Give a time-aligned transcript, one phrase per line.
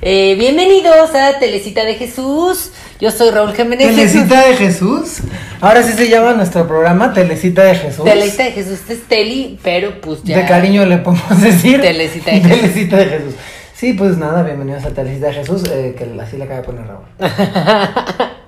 [0.00, 2.70] Eh, bienvenidos a Telecita de Jesús.
[3.00, 3.88] Yo soy Raúl Jiménez.
[3.88, 5.18] Telecita de Jesús.
[5.60, 8.04] Ahora sí se llama nuestro programa Telecita de Jesús.
[8.04, 10.38] Telecita de Jesús es Teli, pero pues ya.
[10.38, 11.80] De cariño le podemos decir.
[11.80, 12.60] Telecita de Jesús.
[12.60, 13.34] Telecita de Jesús.
[13.74, 16.86] Sí, pues nada, bienvenidos a Telecita de Jesús, eh, que así le acaba de poner
[16.86, 17.04] Raúl.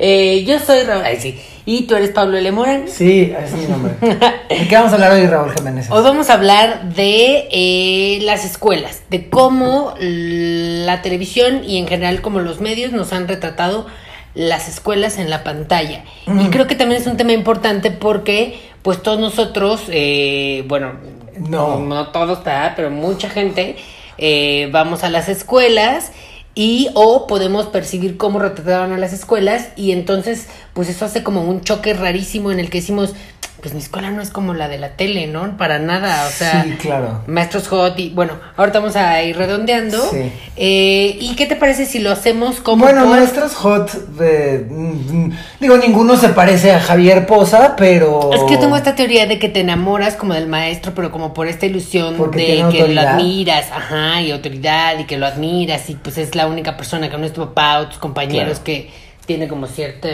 [0.00, 1.02] Eh, yo soy Raúl.
[1.04, 1.40] Ay, sí.
[1.70, 2.50] Y tú eres Pablo L.
[2.50, 2.84] Morán.
[2.88, 3.92] Sí, ese es mi nombre.
[4.00, 5.90] ¿De qué vamos a hablar hoy, Raúl Jiménez?
[5.90, 12.22] Hoy vamos a hablar de eh, las escuelas, de cómo la televisión y en general
[12.22, 13.86] como los medios nos han retratado
[14.34, 16.04] las escuelas en la pantalla.
[16.26, 20.92] Y creo que también es un tema importante porque pues todos nosotros, eh, bueno,
[21.38, 21.80] No.
[21.80, 22.72] no todos, ¿verdad?
[22.76, 23.76] pero mucha gente
[24.16, 26.12] eh, vamos a las escuelas
[26.58, 31.44] y o podemos percibir cómo retrataban a las escuelas y entonces pues eso hace como
[31.44, 33.14] un choque rarísimo en el que decimos
[33.60, 35.56] pues mi escuela no es como la de la tele, ¿no?
[35.56, 37.22] Para nada, o sea, Sí, claro.
[37.26, 39.98] maestros hot y bueno, ahorita vamos a ir redondeando.
[40.10, 40.30] Sí.
[40.56, 45.30] Eh, ¿Y qué te parece si lo hacemos como Bueno, por- maestros hot, eh, mm,
[45.60, 48.30] digo, ninguno se parece a Javier Poza, pero...
[48.32, 51.34] Es que yo tengo esta teoría de que te enamoras como del maestro, pero como
[51.34, 55.90] por esta ilusión Porque de que lo admiras, ajá, y autoridad, y que lo admiras,
[55.90, 58.64] y pues es la única persona que no es tu papá o tus compañeros Claro.
[58.64, 58.90] que
[59.26, 60.08] tiene como cierto,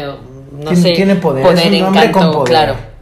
[0.53, 2.49] no Tiene- sé, tiene poder, es un con poder.
[2.51, 2.94] claro.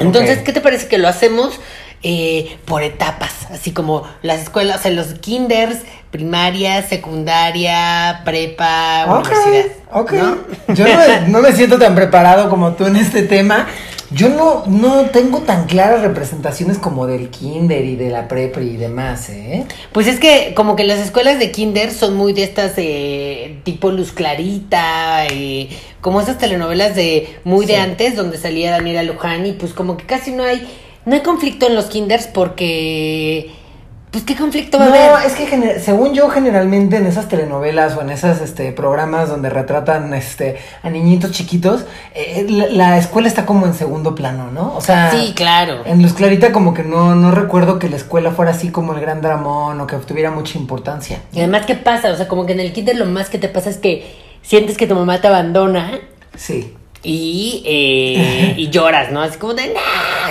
[0.00, 0.38] Entonces.
[0.38, 1.60] ¿qué te parece que lo hacemos
[2.02, 3.50] eh, por etapas?
[3.50, 5.78] Así como las escuelas, o sea, los kinders,
[6.10, 9.66] primaria, secundaria, prepa, universidad.
[9.92, 10.12] ok.
[10.12, 10.38] ¿no?
[10.74, 13.66] Yo no me, no me siento tan preparado como tú en este tema.
[14.12, 18.76] Yo no, no tengo tan claras representaciones como del kinder y de la prepa y
[18.76, 19.66] demás, ¿eh?
[19.92, 23.92] Pues es que como que las escuelas de kinder son muy de estas eh, tipo
[23.92, 25.68] Luz Clarita, eh,
[26.00, 30.06] como esas telenovelas de muy de antes donde salía Daniela Luján y pues como que
[30.06, 30.66] casi no hay
[31.06, 33.50] no hay conflicto en los kinders porque
[34.10, 35.26] pues qué conflicto va a No, haber.
[35.26, 40.12] es que según yo generalmente en esas telenovelas o en esos este, programas donde retratan
[40.14, 41.84] este, a niñitos chiquitos,
[42.16, 44.74] eh, la, la escuela está como en segundo plano, ¿no?
[44.74, 45.82] O sea, Sí, claro.
[45.86, 49.00] en Luz Clarita como que no, no recuerdo que la escuela fuera así como el
[49.00, 51.20] gran dramón o que tuviera mucha importancia.
[51.32, 53.46] Y además qué pasa, o sea, como que en el kinder lo más que te
[53.48, 56.00] pasa es que sientes que tu mamá te abandona
[56.36, 56.74] Sí.
[57.04, 59.22] y eh, y lloras, ¿no?
[59.22, 59.80] Así como de no,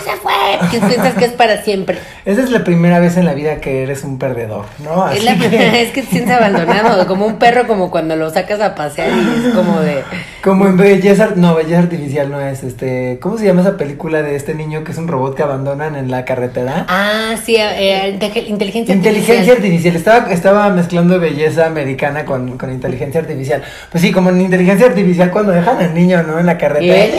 [0.01, 1.97] se fue, porque piensas que es para siempre.
[2.25, 5.09] Esa es la primera vez en la vida que eres un perdedor, ¿no?
[5.09, 8.15] Es Así la que- primera vez que te sientes abandonado, como un perro, como cuando
[8.15, 10.03] lo sacas a pasear y es como de.
[10.43, 14.21] Como en belleza, Ar- no, belleza artificial no es, este, ¿cómo se llama esa película
[14.21, 16.85] de este niño que es un robot que abandonan en la carretera?
[16.87, 19.57] Ah, sí, eh, inte- inteligencia Inteligencia artificial.
[19.57, 23.63] artificial, estaba, estaba mezclando belleza americana con, con inteligencia artificial.
[23.91, 26.39] Pues sí, como en inteligencia artificial cuando dejan al niño, ¿no?
[26.39, 26.93] En la carretera.
[26.93, 27.11] ven,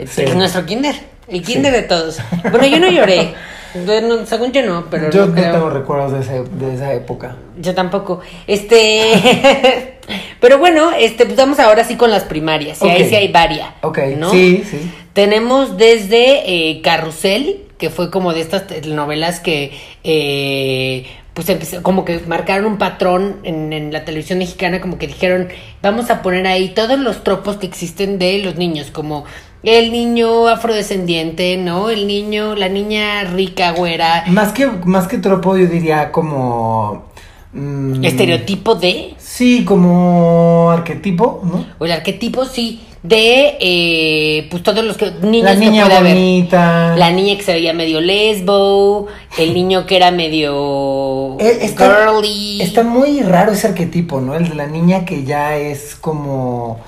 [0.06, 0.22] Sí.
[0.22, 0.94] Es nuestro kinder,
[1.30, 2.18] el kinder de todos.
[2.50, 3.34] Bueno, yo no lloré.
[3.86, 5.52] Yo no- según yo no, pero Yo no creo.
[5.52, 7.36] tengo recuerdos de, ese- de esa época.
[7.58, 8.20] Yo tampoco.
[8.48, 9.98] Este.
[10.40, 12.82] pero bueno, este, pues vamos ahora sí con las primarias.
[12.82, 13.08] Y ahí Ok.
[13.08, 13.68] sí hay varias.
[13.82, 14.30] Ok, ¿no?
[14.32, 14.90] sí, sí.
[15.12, 19.72] Tenemos desde eh, Carrusel, que fue como de estas novelas que
[20.04, 25.06] eh, pues empezó- como que marcaron un patrón en, en la televisión mexicana, como que
[25.06, 25.48] dijeron,
[25.82, 29.24] vamos a poner ahí todos los tropos que existen de los niños, como
[29.62, 31.90] el niño afrodescendiente, ¿no?
[31.90, 37.04] El niño, la niña rica, güera, Más que, más que tropo, yo diría como...
[37.52, 41.66] mm, estereotipo de, Sí, como arquetipo, ¿no?
[41.78, 45.96] o el arquetipo, sí, de eh, pues todos los que, niños La niña que puede
[45.98, 46.14] haber.
[46.14, 46.96] bonita.
[46.96, 49.06] La niña que se veía medio lesbo,
[49.38, 52.60] el niño que era medio Eh, está, girly.
[52.60, 54.34] está muy raro ese arquetipo, ¿no?
[54.34, 56.78] El de la niña que ya es como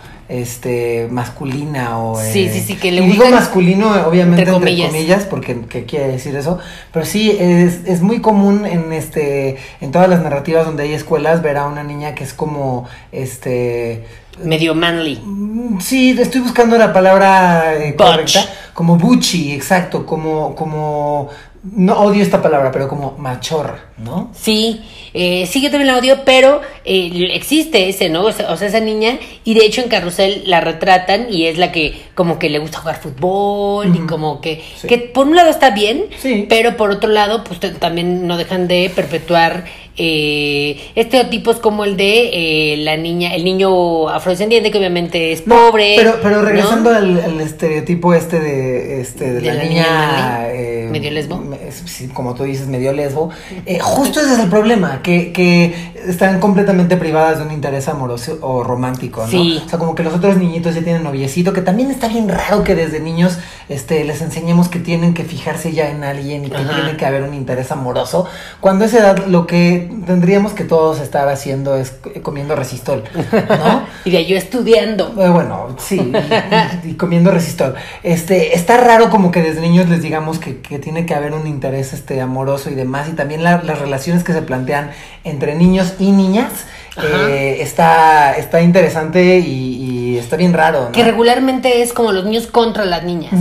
[0.41, 4.89] este masculina o Sí, eh, sí, sí, que le y digo masculino obviamente entre entre
[4.89, 5.25] comillas.
[5.25, 6.59] porque ¿qué quiere decir eso
[6.93, 11.43] pero sí es, es muy común en este en todas las narrativas donde hay escuelas
[11.43, 14.05] ver a una niña que es como este
[14.43, 15.21] medio manly.
[15.25, 18.41] Mm, Sí, estoy buscando la palabra eh, correcta.
[18.73, 20.07] Como buchi, exacto.
[20.07, 21.29] Como, como.
[21.63, 24.33] No odio esta palabra, pero como machorra, ¿no?
[24.35, 24.81] Sí,
[25.15, 28.25] eh, sí, yo también la odio, pero eh, existe ese, ¿no?
[28.25, 31.59] O sea, o sea, esa niña, y de hecho en Carrusel la retratan y es
[31.59, 34.89] la que como que le gusta jugar fútbol y como que, Sí.
[34.89, 36.47] que por un lado está bien, Sí.
[36.49, 39.65] pero por otro lado, pues también no dejan de perpetuar
[39.97, 42.31] eh, estereotipos como el de
[42.75, 45.95] eh, la niña, el niño afrodescendiente que obviamente es pobre.
[45.97, 49.83] Pero, pero regresando al, al estereotipo este de, este, de, De la, la niña...
[49.83, 51.39] niña eh, medio lesbo.
[51.39, 53.31] me- sí, como tú dices, medio lesbo.
[53.67, 55.75] eh, justo ese es el problema, que, que
[56.07, 59.29] están completamente privadas de un interés amoroso o romántico, ¿no?
[59.29, 59.63] Sí.
[59.65, 62.65] O sea, como que los otros niñitos ya tienen noviecito, que también está bien raro
[62.65, 66.57] que desde niños este, les enseñemos que tienen que fijarse ya en alguien y que
[66.57, 66.75] Ajá.
[66.75, 68.27] tiene que haber un interés amoroso,
[68.61, 71.93] cuando a esa edad lo que tendríamos que todos estar haciendo es
[72.23, 73.87] comiendo resistol, ¿no?
[74.05, 75.09] y de yo estudiando.
[75.19, 76.13] Eh, Bueno, sí,
[76.85, 77.75] y, y comiendo resistol.
[78.03, 81.47] Este, está raro como que desde niños les digamos que, que tiene que haber un
[81.47, 84.91] interés este amoroso y demás, y también la- las relaciones que se plantean
[85.25, 86.53] entre niños y niñas.
[87.03, 90.93] Eh, está, está interesante y, y está bien raro, ¿no?
[90.93, 93.33] Que regularmente es como los niños contra las niñas.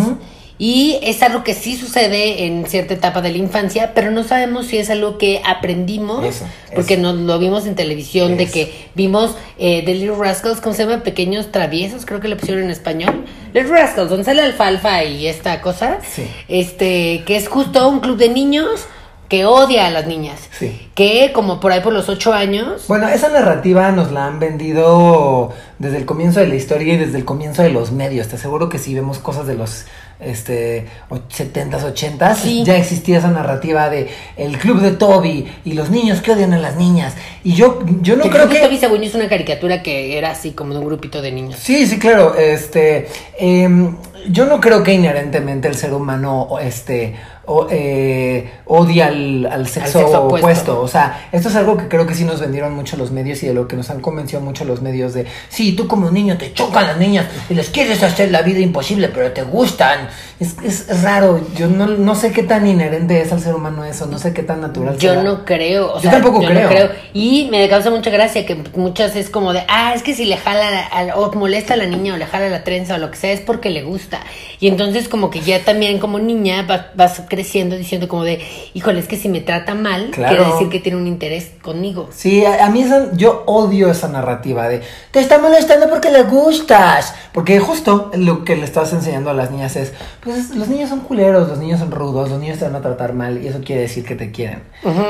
[0.64, 4.68] Y es algo que sí sucede en cierta etapa de la infancia, pero no sabemos
[4.68, 7.02] si es algo que aprendimos, Eso, porque eso.
[7.02, 11.02] nos lo vimos en televisión, de que vimos eh, The Little Rascals, ¿cómo se llama?
[11.02, 13.26] Pequeños traviesos, creo que le pusieron en español.
[13.56, 15.98] Little Rascals, donde sale alfalfa y esta cosa.
[16.08, 16.28] Sí.
[16.48, 18.86] Este, que es justo un club de niños
[19.32, 20.42] que odia a las niñas.
[20.60, 20.90] Sí.
[20.94, 22.84] Que como por ahí por los ocho años.
[22.90, 27.18] Bueno, esa narrativa nos la han vendido desde el comienzo de la historia y desde
[27.18, 28.28] el comienzo de los medios.
[28.28, 29.86] Te aseguro que si vemos cosas de los
[30.20, 32.64] este, och- 70s, 80s, Sí.
[32.66, 36.60] ya existía esa narrativa de el club de Toby y los niños que odian a
[36.60, 37.14] las niñas.
[37.44, 38.60] Y yo, yo no creo que...
[38.60, 41.58] Toby yo es una caricatura que era así como de un grupito de niños.
[41.58, 42.36] Sí, sí, claro.
[42.36, 43.08] Este,
[43.40, 43.96] em,
[44.30, 50.00] yo no creo que inherentemente el ser humano, este, o, eh, odia al, al sexo,
[50.00, 50.46] sexo opuesto.
[50.48, 50.82] opuesto.
[50.82, 53.48] O sea, esto es algo que creo que sí nos vendieron mucho los medios y
[53.48, 56.54] de lo que nos han convencido mucho los medios de, sí, tú como niño te
[56.54, 60.08] chocan las niñas y les quieres hacer la vida imposible, pero te gustan.
[60.40, 61.40] Es, es, es raro.
[61.56, 64.06] Yo no, no sé qué tan inherente es al ser humano eso.
[64.08, 65.24] No sé qué tan natural Yo será.
[65.24, 66.64] no creo, o Yo sea, tampoco yo creo.
[66.64, 66.90] no creo.
[67.14, 70.38] Y me causa mucha gracia que muchas es como de, ah, es que si le
[70.38, 73.18] jala a- o molesta a la niña o le jala la trenza o lo que
[73.18, 74.22] sea, es porque le gusta.
[74.60, 78.42] Y entonces como que ya también como niña vas, vas creciendo diciendo como de,
[78.74, 80.36] híjole, es que si me trata mal, Claro.
[80.36, 82.10] quiere decir que tiene un interés conmigo.
[82.12, 84.82] Sí, a, a mí esa- yo odio esa narrativa de
[85.12, 87.16] te está molestando porque le gustas.
[87.32, 91.00] Porque justo lo que le estás enseñando a las niñas es, pues los niños son
[91.00, 93.84] culeros, los niños son rudos, los niños te van a tratar mal y eso quiere
[93.84, 94.64] decir que te quieren.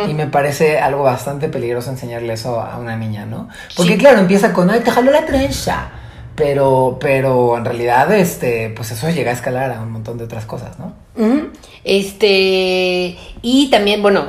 [0.07, 3.49] Y me parece algo bastante peligroso enseñarle eso a una niña, ¿no?
[3.75, 3.97] Porque Sí.
[3.97, 5.89] claro, empieza con, ay, te jaló la trenza.
[6.35, 10.45] Pero, pero en realidad, este, pues eso llega a escalar a un montón de otras
[10.45, 10.93] cosas, ¿no?
[11.17, 11.49] Ujú.
[11.83, 14.27] Este, y también, bueno,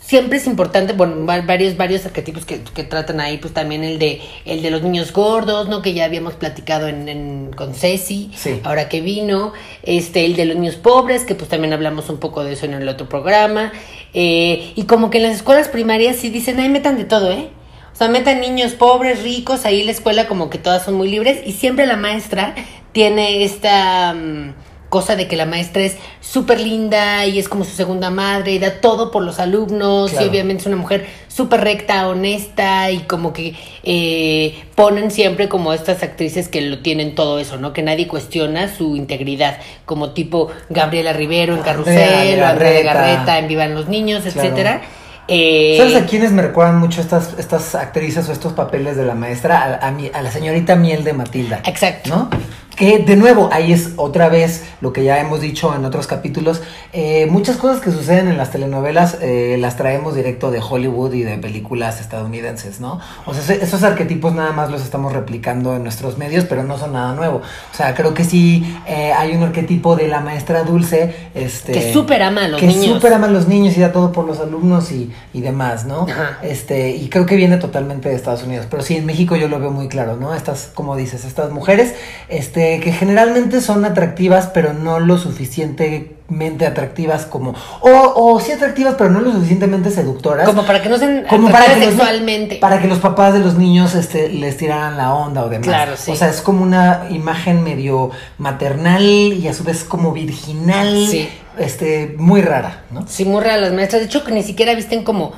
[0.00, 3.98] siempre es importante, bueno, va- varios, varios arquetipos que, que tratan ahí, pues también el
[3.98, 5.82] de, el de los niños gordos, ¿no?
[5.82, 8.60] Que ya habíamos platicado en, en- con Ceci, Sí.
[8.64, 9.52] ahora que vino,
[9.82, 12.74] este, el de los niños pobres, que pues también hablamos un poco de eso en
[12.74, 13.72] el otro programa,
[14.14, 17.48] eh, y como que en las escuelas primarias sí dicen, ay, metan de todo, ¿eh?
[17.92, 21.38] O sea, metan niños pobres, ricos, ahí la escuela como que todas son muy libres
[21.46, 22.54] y siempre la maestra
[22.92, 24.52] tiene esta mm,
[24.96, 28.58] cosa de que la maestra es súper linda y es como su segunda madre y
[28.58, 30.24] da todo por los alumnos Claro.
[30.24, 35.74] y obviamente es una mujer súper recta, honesta y como que eh, ponen siempre como
[35.74, 37.74] estas actrices que lo tienen todo eso, ¿no?
[37.74, 42.82] Que nadie cuestiona su integridad, como tipo Gabriela Rivero en Carrusel, o Andrea.
[42.82, 44.40] Garreta en Vivan los Niños, Claro.
[44.40, 44.80] etcétera.
[45.28, 49.14] Eh, ¿Sabes a quiénes me recuerdan mucho estas, estas actrices o estos papeles de la
[49.14, 49.78] maestra?
[49.82, 51.60] A, a mi- a la señorita Miel de Matilda.
[51.66, 52.08] Exacto.
[52.08, 52.30] ¿No?
[52.76, 56.60] Que de nuevo, ahí es otra vez lo que ya hemos dicho en otros capítulos.
[56.92, 61.22] eh, muchas cosas que suceden en las telenovelas eh, las traemos directo de Hollywood y
[61.22, 63.00] de películas estadounidenses, ¿no?
[63.24, 66.92] O sea, esos arquetipos nada más los estamos replicando en nuestros medios, pero no son
[66.92, 67.38] nada nuevo.
[67.38, 71.14] O sea, creo que sí eh, hay un arquetipo de la maestra dulce.
[71.34, 72.96] Este, Que súper ama a los que niños.
[72.96, 76.02] súper ama a los niños y da todo por los alumnos y, y demás, ¿no?
[76.02, 76.40] Ajá.
[76.42, 78.66] Este, y creo que viene totalmente de Estados Unidos.
[78.70, 80.34] Pero sí, en México yo lo veo muy claro, ¿no?
[80.34, 81.94] Estas, como dices, estas mujeres,
[82.28, 87.54] este, que generalmente son atractivas, pero no lo suficientemente atractivas como.
[87.80, 90.46] O, o sí atractivas, pero no lo suficientemente seductoras.
[90.46, 92.56] Como para que no sean Como para que, atractivas los, sexualmente.
[92.56, 95.66] para que los papás de los niños este, les tiraran la onda o demás.
[95.66, 96.12] Claro, sí.
[96.12, 101.06] O sea, es como una imagen medio maternal y a su vez como virginal.
[101.08, 101.28] Sí.
[101.58, 103.06] Este, muy rara, ¿no?
[103.08, 104.00] Sí, muy raras las maestras.
[104.02, 105.32] De hecho, que ni siquiera visten como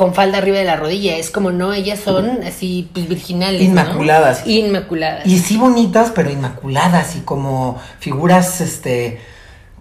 [0.00, 1.18] con falda arriba de la rodilla.
[1.18, 3.60] Es como, no, ellas son así, pues, virginales.
[3.60, 3.66] ¿no?
[3.66, 4.46] Inmaculadas.
[4.46, 5.26] Inmaculadas.
[5.26, 9.20] Y sí bonitas, pero inmaculadas y como figuras, este,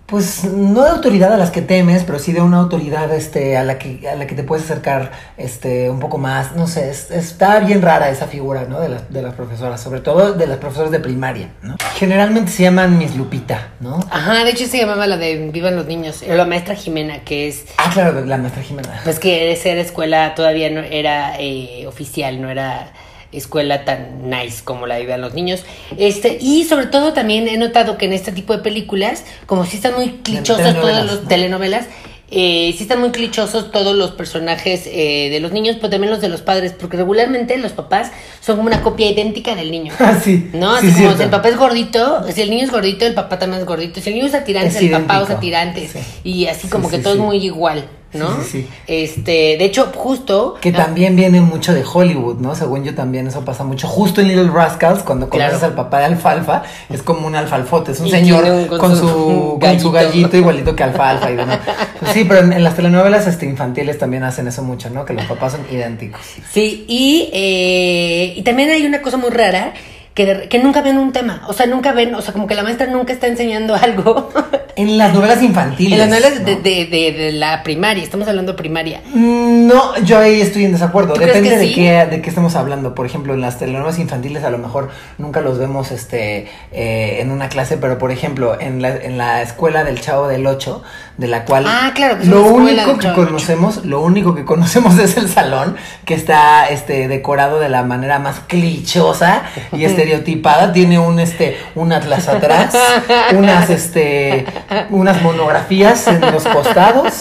[0.09, 3.63] pues no de autoridad a las que temes, pero sí de una autoridad este, a,
[3.63, 6.55] la que, a la que te puedes acercar este, un poco más.
[6.55, 8.79] No sé, es- está bien rara esa figura, ¿no?
[8.79, 11.75] De, las de las profesoras, sobre todo de las profesoras de primaria, ¿no?
[11.95, 13.99] Generalmente se llaman Miss Lupita, ¿no?
[14.11, 17.65] Ajá, de hecho se llamaba la de Vivan los Niños, la maestra Jimena, que es,
[17.77, 19.01] Ah, claro, la maestra Jimena.
[19.03, 22.91] pues que esa escuela todavía no era eh, oficial, no era
[23.31, 25.63] escuela tan nice como la vivían los niños.
[25.97, 29.77] Este, y sobre todo también he notado que en este tipo de películas, como si
[29.77, 31.27] están muy clichosos todos los ¿no?
[31.27, 31.85] telenovelas,
[32.31, 36.21] eh, sí están muy clichosos todos los personajes eh, de los niños, pero también los
[36.21, 39.93] de los padres, porque regularmente los papás son como una copia idéntica del niño.
[39.99, 40.47] Ah, sí.
[40.53, 40.79] ¿No?
[40.79, 41.17] sí, Así como cierto.
[41.17, 43.99] si el papá es gordito, si el niño es gordito, el papá también es gordito.
[43.99, 45.23] Si el niño es atirante, el papá idéntico.
[45.31, 45.87] es atirante.
[45.87, 45.99] Sí.
[46.23, 48.29] Y así Sí, como que todo es muy igual, ¿no?
[48.37, 48.67] Sí, sí, sí.
[48.87, 50.55] Este, de hecho, justo.
[50.61, 52.55] Que también viene mucho de Hollywood, ¿no?
[52.55, 53.87] Según yo también eso pasa mucho.
[53.87, 55.65] Justo en Little Rascals, cuando conoces Claro.
[55.67, 58.91] al papá de Alfalfa, es como un alfalfote, es un Y señor un- con, con
[58.95, 60.37] su, su con su gallito.
[60.37, 61.59] igualito que Alfalfa y demás.
[62.13, 65.03] Sí, pero en, en las telenovelas este, infantiles también hacen eso mucho, ¿no?
[65.05, 66.21] Que los papás son idénticos.
[66.51, 69.73] Sí, y, eh, y también hay una cosa muy rara.
[70.19, 72.53] Que, de- que nunca ven un tema, o sea, nunca ven, o sea, como que
[72.53, 74.29] la maestra nunca está enseñando algo.
[74.75, 75.93] En las novelas infantiles.
[75.93, 76.45] en las novelas ¿no?
[76.45, 79.01] de, de, de, de la primaria, estamos hablando de primaria.
[79.13, 81.13] Mm, No, yo ahí estoy en desacuerdo.
[81.13, 81.73] ¿Tú crees Depende de sí?
[81.73, 82.93] qué de qué estamos hablando.
[82.95, 87.31] Por ejemplo, en las telenovelas infantiles a lo mejor nunca los vemos este eh, en
[87.31, 90.83] una clase, pero por ejemplo, en la, en la escuela del Chavo del Ocho,
[91.19, 95.29] de la cual Ah, claro, lo único que conocemos, lo único que conocemos es el
[95.29, 99.43] salón, que está este decorado de la manera más clichosa
[99.75, 100.73] y estereotipada.
[100.73, 102.73] Tiene un este un atlas atrás,
[103.37, 104.45] unas este
[104.89, 107.13] unas monografías en los costados,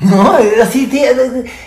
[0.00, 0.36] ¿no?
[0.62, 0.88] Así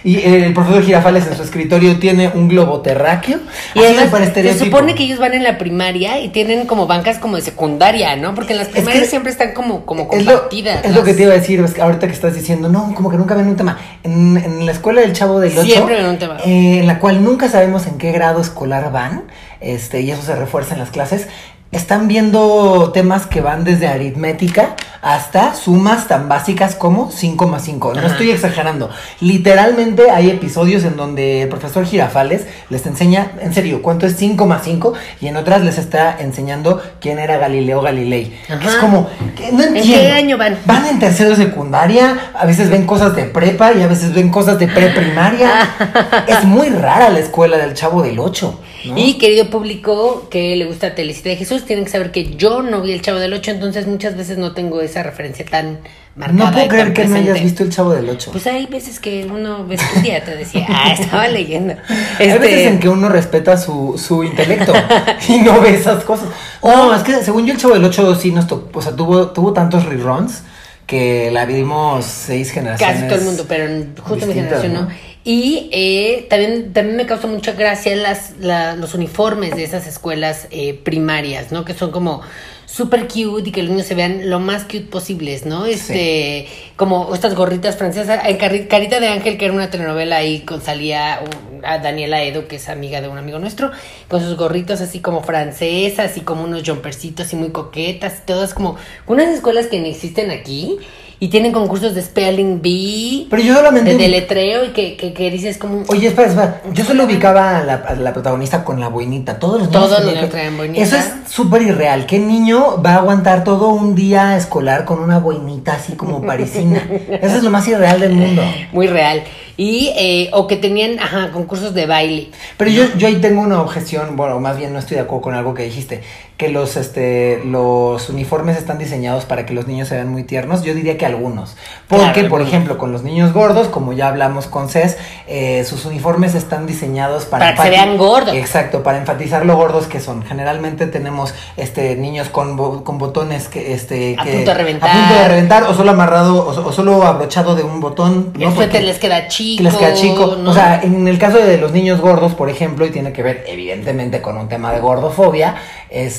[0.03, 3.39] y el profesor Girafales en su escritorio tiene un globo terráqueo.
[3.73, 7.35] Y además, se supone que ellos van en la primaria y tienen como bancas como
[7.35, 8.33] de secundaria, ¿no?
[8.35, 10.85] Porque en las Es primarias que- siempre están como, como es lo, compartidas.
[10.85, 13.09] es lo que te iba a decir, es que ahorita que estás diciendo, no, como
[13.09, 13.77] que nunca ven un tema.
[14.03, 16.37] En, en la escuela del Chavo del Ocho, Siempre ven un tema.
[16.45, 19.23] eh, en la cual nunca sabemos en qué grado escolar van,
[19.61, 21.27] este, y eso se refuerza en las clases.
[21.71, 27.93] Están viendo temas que van desde aritmética hasta sumas tan básicas como 5 más 5.
[27.93, 28.07] No Ajá.
[28.07, 28.89] estoy exagerando.
[29.19, 34.45] Literalmente hay episodios en donde el profesor Girafales les enseña, en serio, cuánto es 5
[34.45, 38.33] más 5 y en otras les está enseñando quién era Galileo Galilei.
[38.49, 40.01] Es como, que no ¿En entiendo.
[40.01, 40.57] qué año van?
[40.65, 44.57] Van en tercero secundaria, a veces ven cosas de prepa y a veces ven cosas
[44.57, 45.69] de preprimaria.
[46.27, 48.61] es muy rara la escuela del Chavo del 8.
[48.95, 52.81] Y querido público que le gusta Telecita de Jesús, tienen que saber que yo no
[52.81, 55.79] vi el Chavo del 8, entonces muchas veces no tengo esa referencia tan
[56.15, 56.45] marcada.
[56.45, 58.31] No puedo creer que no hayas visto el Chavo del 8.
[58.31, 61.75] Pues hay veces que uno ves un día te decía, ah, estaba leyendo.
[62.19, 64.73] Hay Este, veces en que uno respeta su, su intelecto
[65.29, 66.29] y no ve esas cosas.
[66.63, 69.27] No, es que según yo el Chavo del 8 sí nos tocó, o sea, tuvo,
[69.29, 70.43] tuvo tantos reruns
[70.85, 72.95] que la vimos seis generaciones.
[72.95, 73.65] Casi todo el mundo, pero
[74.01, 74.81] justo mi generación no.
[74.83, 74.89] ¿no?
[75.29, 80.47] Y eh, también, también me causa mucha gracia las, la- los uniformes de esas escuelas
[80.51, 81.65] eh, primarias, ¿no?
[81.65, 82.21] Que son como
[82.65, 85.65] súper cute y que los niños se vean lo más cute posibles, ¿no?
[85.65, 88.21] Este, como estas gorritas francesas.
[88.25, 92.47] En Carita de Ángel, que era una telenovela ahí, con salía un- a Daniela Edo,
[92.47, 93.71] que es amiga de un amigo nuestro,
[94.07, 98.77] con sus gorritos así como francesas y como unos jumpercitos y muy coquetas, todas como
[99.07, 100.77] unas escuelas que no existen aquí.
[101.19, 103.89] Y tienen concursos de spelling bee, Pero yo solamente.
[103.91, 105.83] de deletreo y que, que, que dices como...
[105.87, 106.61] Oye, espera, espera.
[106.73, 109.39] Yo solo ubicaba a la, a la protagonista con la boinita.
[109.39, 109.89] Todos los niños.
[109.89, 110.83] Todos que- traen boinita.
[110.83, 112.05] Eso es súper irreal.
[112.05, 116.87] ¿Qué niño va a aguantar todo un día escolar con una boinita así como parisina?
[117.09, 118.43] Eso es lo más irreal del mundo.
[118.71, 119.23] Muy real.
[119.59, 122.29] Y, eh, o que tenían, ajá, concursos de baile.
[122.57, 125.33] Pero yo, yo ahí tengo una objeción, bueno, más bien no estoy de acuerdo con
[125.33, 126.03] algo que dijiste,
[126.37, 130.61] que los, este, los uniformes están diseñados para que los niños se vean muy tiernos.
[130.61, 131.57] Yo diría que algunos.
[131.87, 135.85] Porque, Claro, por ejemplo, con los niños gordos, como ya hablamos con Cés, eh, sus
[135.85, 137.45] uniformes están diseñados para...
[137.45, 138.35] Para que se vean gordos.
[138.35, 140.21] Exacto, para enfatizar lo gordos que son.
[140.23, 143.73] Generalmente tenemos este niños con, bo- con botones que...
[143.73, 144.89] Este, A que- punto de reventar.
[144.91, 148.31] A punto de reventar, o solo amarrado, o, o solo abrochado de un botón.
[148.35, 149.63] El Porque- suéter les queda chico.
[149.63, 150.35] les queda chico.
[150.37, 150.51] ¿no?
[150.51, 153.43] O sea, en el caso de los niños gordos, por ejemplo, y tiene que ver
[153.47, 155.55] evidentemente con un tema de gordofobia,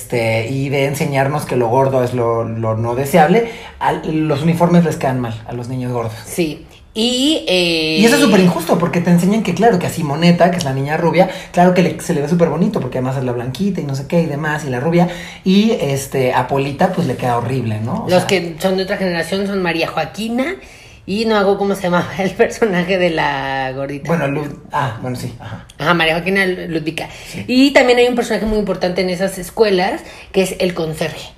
[0.08, 3.50] este, y de enseñarnos que lo gordo es lo, lo no deseable,
[4.10, 6.14] los uniformes les quedan mal a los niños gordos.
[6.24, 6.64] Sí.
[6.94, 10.50] Y, eh, Y eso es súper injusto, porque te enseñan que, claro, que a Simoneta,
[10.50, 13.18] que es la niña rubia, claro que le- se le ve súper bonito, porque además
[13.18, 15.08] es la blanquita y no sé qué y demás, y la rubia,
[15.44, 18.04] y este, a Polita, pues le queda horrible, ¿no?
[18.06, 20.56] O Los sea, que son de otra generación son María Joaquina
[21.08, 24.08] y no hago cómo se llamaba el personaje de la gordita.
[24.08, 25.66] Bueno, Luz, ah, bueno, sí, ajá.
[25.78, 27.08] Ajá, María Joaquina Ludvica.
[27.46, 31.30] Y también hay un personaje muy importante en esas escuelas que es el conserje.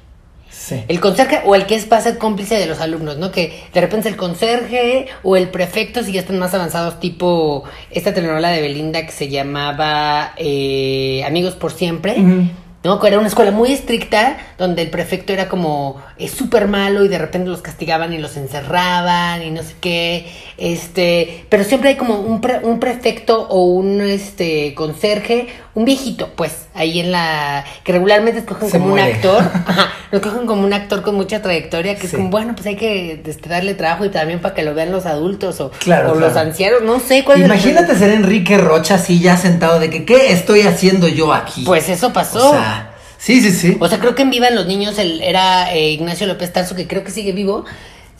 [0.51, 0.83] Sí.
[0.89, 3.31] El conserje o el que es para ser cómplice de los alumnos, ¿no?
[3.31, 7.63] Que de repente el conserje o el prefecto, si ya están más avanzados, tipo
[7.93, 12.17] esta telenovela de Belinda que se llamaba eh, Amigos por Siempre.
[12.19, 12.49] Ujú.
[12.83, 13.05] ¿No?
[13.05, 17.19] Era una escuela muy estricta, donde el prefecto era como eh, súper malo y de
[17.19, 20.31] repente los castigaban y los encerraban y no sé qué.
[20.57, 26.31] Este, pero siempre hay como un, pre- un prefecto o un este conserje, un viejito,
[26.37, 27.65] pues, ahí en la.
[27.85, 29.11] que regularmente escogen Se como muere.
[29.11, 29.43] un actor.
[29.67, 32.77] Ajá, lo escogen como un actor con mucha trayectoria, que es como, bueno, pues hay
[32.77, 36.15] que este, darle trabajo y también para que lo vean los adultos o, Claro, o
[36.15, 40.05] los ancianos, no sé cuál es Imagínate ser Enrique Rocha así ya sentado de que,
[40.05, 41.65] ¿qué estoy haciendo yo aquí?
[41.65, 42.51] Pues eso pasó.
[42.51, 43.77] O sea, sí, sí, sí.
[43.81, 46.87] O sea, creo que en Vivan los Niños el, era eh, Ignacio López Tarso, que
[46.87, 47.65] creo que sigue vivo.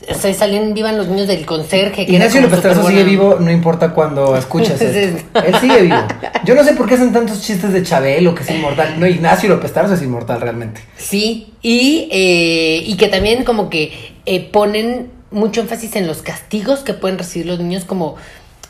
[0.09, 2.05] O sea, salían en Vivan los Niños del conserje.
[2.05, 4.59] Que Ignacio López Tarso sigue vivo, no importa cuando esto.
[4.59, 4.85] sí.
[4.85, 5.97] Él sigue vivo.
[6.45, 8.99] Yo no sé por qué hacen tantos chistes de Chabelo que es inmortal.
[8.99, 10.81] No, Ignacio López Tarso es inmortal realmente.
[10.97, 13.93] Sí, y, eh, y que también como que
[14.25, 18.15] eh, ponen mucho énfasis en los castigos que pueden recibir los niños como...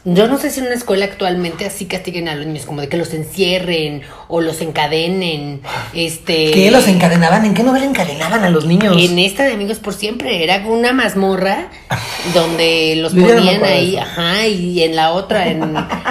[0.04, 2.90] Yo no sé si en una escuela actualmente así castiguen a los niños, como de
[2.90, 5.62] que los encierren o los encadenen,
[5.94, 6.50] este...
[6.50, 7.46] ¿Qué los encadenaban?
[7.46, 8.96] ¿En qué novela encadenaban a los niños?
[8.98, 11.68] En esta de Amigos por Siempre era una mazmorra
[12.34, 14.02] donde los Yo no ponían ahí, eso.
[14.04, 15.62] ajá, y en la otra, en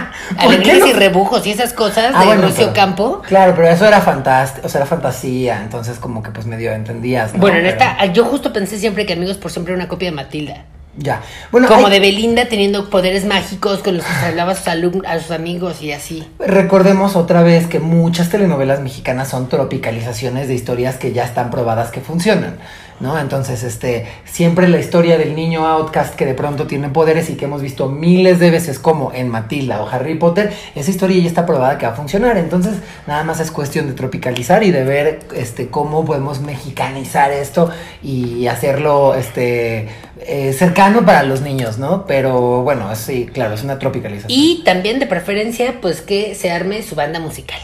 [0.39, 0.87] alegrías no?
[0.87, 3.23] y rebujos y esas cosas Ah, de bueno, Lucio pero- Campo.
[3.27, 7.33] Claro, pero eso era fantástico, o sea, era fantasía, entonces como que pues medio entendías.
[7.35, 7.41] ¿no?
[7.41, 10.11] Bueno, en Pero- esta, yo justo pensé siempre que Amigos por Siempre era una copia
[10.11, 10.65] de Matilda.
[11.03, 11.23] Ya.
[11.51, 14.67] Bueno, Como hay- de Belinda teniendo poderes mágicos con los que se hablaba a sus,
[15.07, 16.25] a sus amigos y así.
[16.39, 21.91] Recordemos otra vez que muchas telenovelas mexicanas son tropicalizaciones de historias que ya están probadas
[21.91, 22.59] que funcionan,
[23.01, 23.19] ¿no?
[23.19, 27.47] Entonces, este, siempre la historia del niño outcast que de pronto tiene poderes y que
[27.47, 31.47] hemos visto miles de veces como en Matilda o Harry Potter, esa historia ya está
[31.47, 32.37] probada que va a funcionar.
[32.37, 32.75] Entonces,
[33.07, 37.71] nada más es cuestión de tropicalizar y de ver este cómo podemos mexicanizar esto
[38.03, 39.89] y hacerlo este
[40.27, 42.07] eh, cercano para los niños, ¿no?
[42.07, 44.31] Pero bueno, sí, claro, es una tropicalización.
[44.31, 47.61] Y también de preferencia, pues que se arme su banda musical.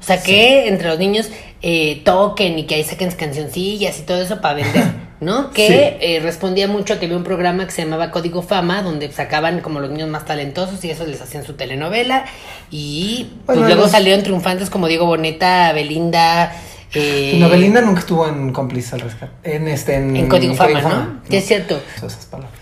[0.00, 1.28] O sea, que entre los niños
[1.60, 4.84] eh, toquen y que ahí saquen cancioncillas y todo eso para vender,
[5.20, 5.50] ¿no?
[5.50, 5.74] Que Sí.
[6.00, 9.60] eh, respondía mucho a que había un programa que se llamaba Código Fama, donde sacaban
[9.60, 12.24] como los niños más talentosos y eso les hacían su telenovela.
[12.70, 16.52] Y pues Bueno, luego los- salieron triunfantes como Diego Boneta, Belinda.
[16.94, 19.32] Eh, Y Belinda nunca estuvo en cómplice al rescate.
[19.42, 21.20] En este, en, En Código Fama, ¿no?
[21.28, 21.80] Sí, es cierto.
[21.96, 22.52] Esas palabras.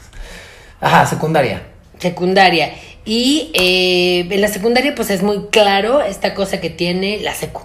[0.81, 1.63] Ajá, secundaria.
[1.99, 2.73] secundaria.
[3.05, 7.63] Y eh, en la secundaria, pues es muy claro esta cosa que tiene la secu.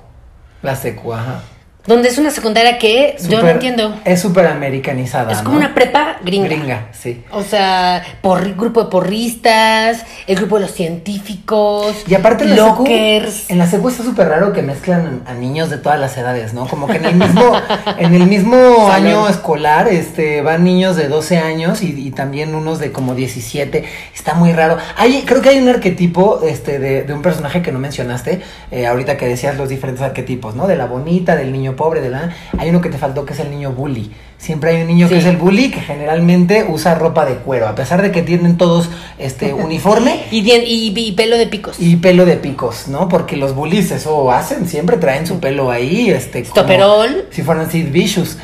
[0.61, 1.41] La secu, ajá.
[1.87, 3.95] Donde es una secundaria que yo no entiendo.
[4.05, 5.31] Es súper americanizada.
[5.31, 5.65] Es como ¿no?
[5.65, 6.47] una prepa gringa.
[6.47, 7.23] Gringa, sí.
[7.31, 12.67] O sea, por grupo de porristas, el grupo de los científicos, Y aparte en la
[12.67, 16.53] secu, en la secu está súper raro que mezclan a niños de todas las edades,
[16.53, 16.67] ¿no?
[16.67, 17.51] Como que en el mismo,
[17.97, 22.77] en el mismo año escolar, este, van niños de 12 años y, y también unos
[22.77, 23.85] de como 17.
[24.13, 24.77] Está muy raro.
[24.97, 28.85] Hay, creo que hay un arquetipo, este, de, de un personaje que no mencionaste, eh,
[28.85, 30.67] ahorita que decías los diferentes arquetipos, ¿no?
[30.67, 32.35] De la bonita, del niño pobre, de la.
[32.57, 34.11] Hay uno que te faltó que es el niño bully.
[34.37, 37.75] Siempre hay un niño que es el bully que generalmente usa ropa de cuero, a
[37.75, 40.23] pesar de que tienen todos este uniforme.
[40.31, 41.75] Y, y- y pelo de picos.
[41.79, 43.07] Y pelo de picos, ¿no?
[43.07, 46.43] Porque los bullies eso hacen, siempre traen su pelo ahí, este.
[46.43, 47.25] como Stoperol.
[47.31, 48.37] Si fueran Sid Vicious.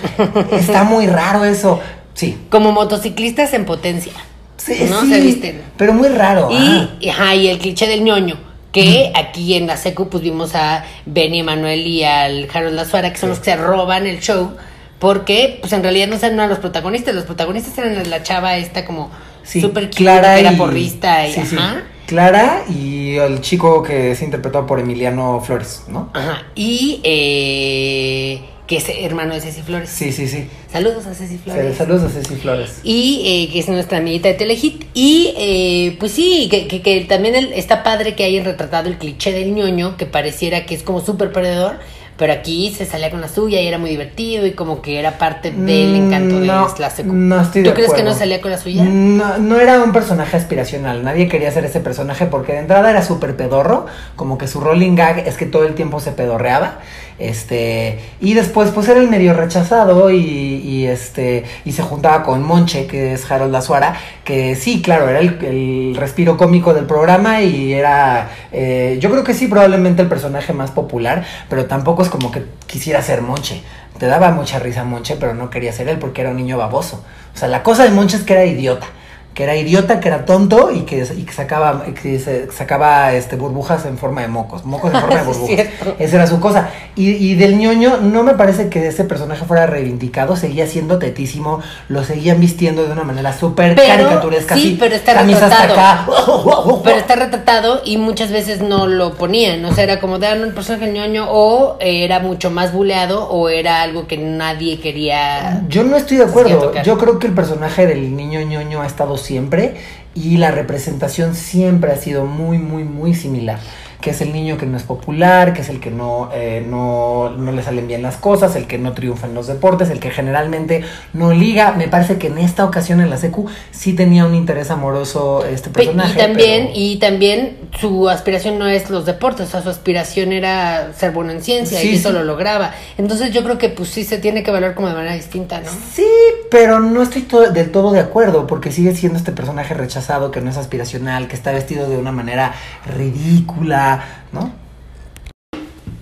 [0.52, 1.80] Está muy raro eso.
[2.14, 2.38] Sí.
[2.50, 4.14] Como motociclistas en potencia.
[4.58, 5.62] Sí, No sí, se visten.
[5.78, 6.50] Pero muy raro.
[6.52, 8.38] Y, y, ajá, y el cliché del ñoño.
[8.84, 13.18] Que aquí en la secu pues vimos a Benny Emanuel y al Harold Lazuara, que
[13.20, 14.52] son los que se roban el show.
[15.00, 17.14] Porque, pues en realidad no eran los protagonistas.
[17.14, 19.12] Los protagonistas eran la chava esta como
[19.44, 21.84] súper Clara que era y- porrista y sí, ajá.
[22.08, 26.10] Clara y el chico que se interpretó por Emiliano Flores, ¿no?
[26.14, 26.44] Ajá.
[26.56, 29.90] Y eh, que es hermano de Ceci Flores.
[29.90, 30.48] Sí, sí, sí.
[30.72, 31.78] Saludos a Ceci Flores.
[31.78, 32.80] Saludos a Ceci Flores.
[32.84, 34.84] Y eh, que es nuestra amiguita de Telehit.
[34.94, 38.98] Y eh, pues sí, que, que- que también el- está padre que hayan retratado el
[38.98, 41.78] cliché del ñoño, que pareciera que es como súper perdedor,
[42.18, 45.20] pero aquí se salía con la suya y era muy divertido y como que era
[45.20, 46.94] parte del encanto de No, la.
[47.06, 48.84] No estoy de ¿Tú crees que no salía con la suya?
[48.84, 51.04] No, no era un personaje aspiracional.
[51.04, 53.86] Nadie quería ser ese personaje porque de entrada era súper pedorro.
[54.16, 56.80] Como que su rolling gag es que todo el tiempo se pedorreaba.
[57.20, 58.00] Este.
[58.20, 60.10] Y después, pues era el medio rechazado.
[60.12, 61.44] Y, este.
[61.66, 63.96] Y se juntaba con Monche, que es Harold Azuara.
[64.24, 67.42] Que sí, claro, era el, el respiro cómico del programa.
[67.42, 68.30] Y era.
[68.52, 71.26] eh, yo creo que sí, probablemente el personaje más popular.
[71.50, 73.62] Pero tampoco es como que quisiera ser Monche.
[73.98, 77.04] Te daba mucha risa Monche, pero no quería ser él porque era un niño baboso.
[77.34, 78.88] O sea, la cosa de Monche es que era idiota.
[79.38, 83.36] Que era idiota, que era tonto y que, y que sacaba, que se- sacaba este,
[83.36, 85.68] burbujas en forma de mocos, mocos en forma de burbujas.
[86.00, 86.70] Esa era su cosa.
[86.96, 91.62] Y, y del ñoño no me parece que ese personaje fuera reivindicado, seguía siendo tetísimo,
[91.88, 94.56] lo seguían vistiendo de una manera súper caricaturesca.
[94.56, 96.14] sí, así, pero está camisa hasta retratado.
[96.14, 96.82] acá.
[96.84, 99.64] Pero está retratado y muchas veces no lo ponían.
[99.66, 103.84] O sea, era como de un personaje ñoño o era mucho más buleado o era
[103.84, 105.62] algo que nadie quería.
[105.70, 106.74] Yo no estoy de acuerdo.
[106.84, 109.76] Yo creo que el personaje del niño ñoño ha estado siempre
[110.16, 113.60] y la representación siempre ha sido muy, muy, muy similar.
[114.02, 117.32] Que es el niño que no es popular, que es el que no, eh, no,
[117.32, 120.12] no le salen bien las cosas, el que no triunfa en los deportes, el que
[120.12, 121.72] generalmente no liga.
[121.72, 125.72] Me parece que en esta ocasión en la secu sí tenía un interés amoroso este
[125.72, 126.14] Pe- personaje.
[126.14, 130.32] y también, pero- y también su aspiración no es los deportes, o sea, su aspiración
[130.32, 132.14] era ser bueno en ciencia Sí, y eso sí.
[132.16, 132.74] lo lograba.
[133.00, 135.72] Entonces yo creo que pues sí se tiene que valorar como de manera distinta, ¿no?
[135.96, 136.06] Sí,
[136.50, 140.42] pero no estoy to- del todo de acuerdo, porque sigue siendo este personaje rechazado, que
[140.42, 142.54] no es aspiracional, que está vestido de una manera
[142.86, 144.52] ridícula, ¿no?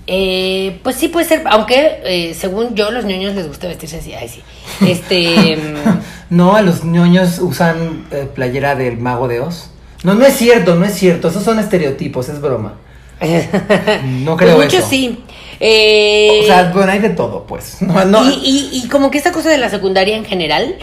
[0.07, 4.13] Eh, pues sí puede ser, aunque eh, según yo los niños les gusta vestirse así,
[4.13, 4.43] ay sí.
[4.85, 5.57] Este
[6.29, 9.71] No, a los ñoños usan eh, playera del mago de Oz.
[10.03, 12.75] No, no es cierto, no es cierto, esos son estereotipos, es broma.
[14.03, 14.89] No creo pues muchos eso.
[14.89, 15.23] sí.
[15.59, 17.77] Eh, O sea, bueno, hay de todo, pues.
[17.81, 18.29] No, no.
[18.29, 20.75] y, y- y como que esta cosa de la secundaria en general,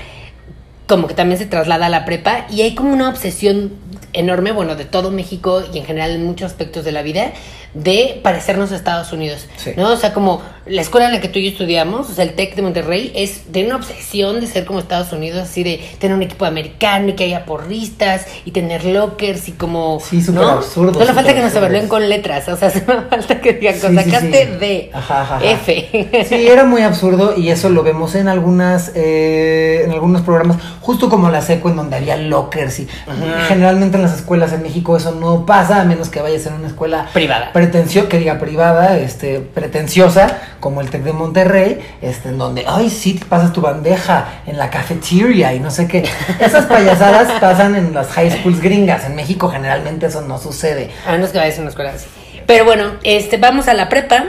[0.87, 3.73] como que también se traslada a la prepa y hay como una obsesión
[4.13, 7.33] enorme, bueno, de todo México y en general en muchos aspectos de la vida,
[7.75, 9.73] de parecernos a Estados Unidos, Sí.
[9.77, 9.91] ¿no?
[9.91, 12.35] O sea, como la escuela en la que tú y yo estudiamos, o sea, el
[12.35, 16.15] TEC de Monterrey, es de una obsesión de ser como Estados Unidos, así de tener
[16.17, 19.99] un equipo americano y que haya porristas y tener lockers y como...
[20.01, 20.49] Sí, súper ¿no?
[20.51, 23.81] absurdo, Solo falta que nos evalúen con letras, o sea, solo falta que digan, Sí,
[23.81, 24.59] sacaste sí.
[24.61, 25.45] D, Ajá, ajá, ajá.
[25.51, 26.27] F.
[26.29, 31.09] Sí, era muy absurdo y eso lo vemos en algunas, eh, en algunos programas, justo
[31.09, 32.89] como la seco en donde había lockers y
[33.49, 36.69] generalmente en las escuelas en México eso no pasa a menos que vayas en una
[36.69, 37.51] escuela Privada.
[37.63, 42.91] Pretencio que diga privada, este, pretenciosa, como el Tec de Monterrey, este, en donde, ay,
[42.91, 46.05] sí, te pasas tu bandeja en la cafetería y no sé qué.
[46.41, 49.05] Esas payasadas pasan en las high schools gringas.
[49.05, 50.91] En México generalmente eso no sucede.
[51.07, 52.07] A menos que vayas a una escuela así.
[52.47, 54.25] Pero bueno, este, vamos a la prepa.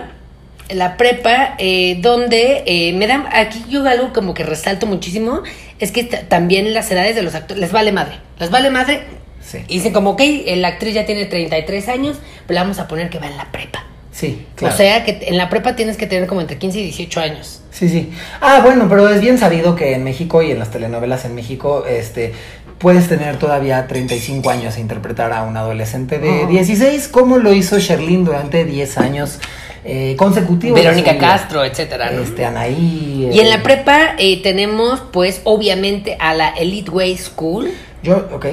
[0.70, 3.26] La prepa, eh, donde eh, me dan.
[3.34, 5.42] Aquí yo algo como que resalto muchísimo.
[5.80, 7.60] Es que ta- también las edades de los actores.
[7.60, 8.20] Les vale madre.
[8.40, 9.04] Les vale madre.
[9.46, 9.60] Sí.
[9.68, 12.88] Y dicen como, ok, eh, la actriz ya tiene 33 años, pero le vamos a
[12.88, 13.86] poner que va en la prepa.
[14.12, 14.74] Sí, claro.
[14.74, 17.62] O sea que en la prepa tienes que tener como entre 15 y 18 años.
[17.72, 18.12] Sí, sí.
[18.42, 21.86] Ah, bueno, pero es bien sabido que en México y en las telenovelas en México,
[21.88, 22.34] este,
[22.78, 26.52] puedes tener todavía 35 años e interpretar a un adolescente de Ujú.
[26.52, 29.40] 16, como lo hizo Sherlyn durante 10 años
[29.86, 30.80] eh, consecutivos.
[30.80, 31.18] Verónica.
[31.18, 32.22] Castro, etcétera, ¿no?
[32.22, 33.30] Este, Anaí.
[33.34, 37.72] Y en eh, la prepa eh, tenemos, pues, obviamente, a la Elite Way School.
[38.04, 38.46] Yo, ok.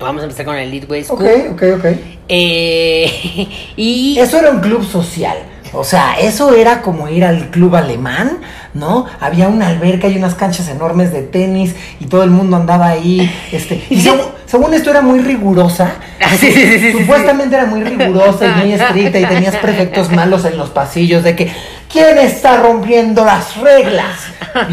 [0.00, 1.28] Vamos a empezar con la Elite Way Ok, School.
[1.52, 1.84] ok, ok.
[2.28, 5.36] Eh, y Eso era un club social.
[5.72, 8.38] O sea, eso era como ir al club alemán,
[8.74, 9.06] ¿no?
[9.20, 13.30] Había una alberca y unas canchas enormes de tenis y todo el mundo andaba ahí.
[13.52, 15.92] Este, y según, según esto era muy rigurosa.
[16.38, 20.44] Sí, sí, sí, sí, Supuestamente era muy rigurosa y muy estricta y tenías prefectos malos
[20.44, 21.50] en los pasillos de que
[21.90, 24.18] ¿quién está rompiendo las reglas?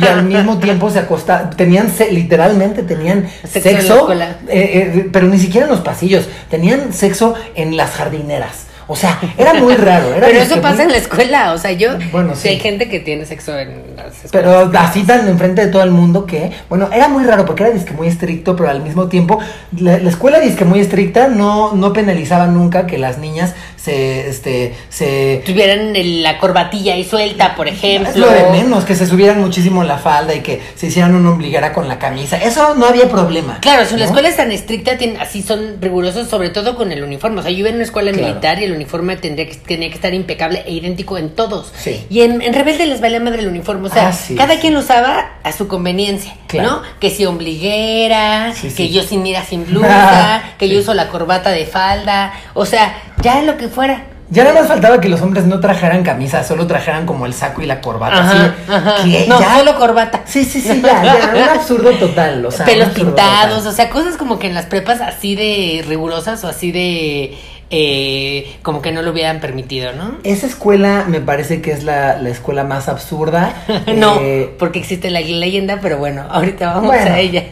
[0.02, 5.28] Y al mismo tiempo se acostaban, tenían, se- literalmente tenían Sexo sexo, eh, eh, pero
[5.28, 8.65] ni siquiera en los pasillos, tenían sexo en las jardineras.
[8.88, 10.14] O sea, era muy raro.
[10.14, 12.42] Era pero eso pasa muy- en la escuela, o sea, yo Bueno, sí.
[12.44, 12.48] sí.
[12.50, 14.32] hay gente que tiene sexo en las escuelas.
[14.72, 17.72] Pero así tan enfrente de todo el mundo que, bueno, era muy raro porque era
[17.74, 19.40] disque muy estricto, pero al mismo tiempo
[19.80, 24.74] la, la escuela disque muy estricta no, no penalizaba nunca que las niñas se, este,
[24.90, 25.44] se...
[25.46, 28.10] tuvieran el- la corbatilla ahí suelta, por ejemplo.
[28.10, 31.30] Es lo de menos, que se subieran muchísimo la falda y que se hicieran una
[31.32, 32.38] ombliguera con la camisa.
[32.38, 33.60] Eso no había problema.
[33.62, 34.06] Claro, si la ¿no?
[34.06, 37.40] escuela es tan estricta, tienen- así son rigurosos, sobre todo con el uniforme.
[37.42, 38.28] O sea, yo iba en una escuela Claro.
[38.28, 41.72] militar y el uniforme tendría que, tenía que estar impecable e idéntico en todos.
[41.78, 42.06] Sí.
[42.10, 43.88] Y en, en Rebelde les valía madre el uniforme.
[43.88, 46.70] O sea, cada quien lo usaba a su conveniencia, Claro.
[46.72, 46.82] ¿no?
[47.00, 51.52] Que si ombliguera, Sí, que yo sin mira sin blusa, que yo uso la corbata
[51.52, 52.34] de falda.
[52.54, 54.04] O sea, ya lo que fuera.
[54.30, 57.62] Ya nada más faltaba que los hombres no trajeran camisa, solo trajeran como el saco
[57.62, 58.20] y la corbata.
[58.20, 58.96] Ajá, así, ajá.
[59.04, 59.26] ¿qué?
[59.28, 59.58] No, ¿Ya?
[59.58, 60.22] solo corbata.
[60.26, 63.68] Sí, sí, sí, ya, ya, un absurdo total, o sea, pelos pintados, total.
[63.68, 67.38] o sea, cosas como que en las prepas así de rigurosas o así de
[67.78, 70.16] eh, como que no lo hubieran permitido, ¿no?
[70.24, 73.54] Esa escuela me parece que es la, la escuela más absurda.
[73.96, 77.44] no, Eh, porque existe la leyenda, pero bueno, ahorita vamos Bueno, a ella.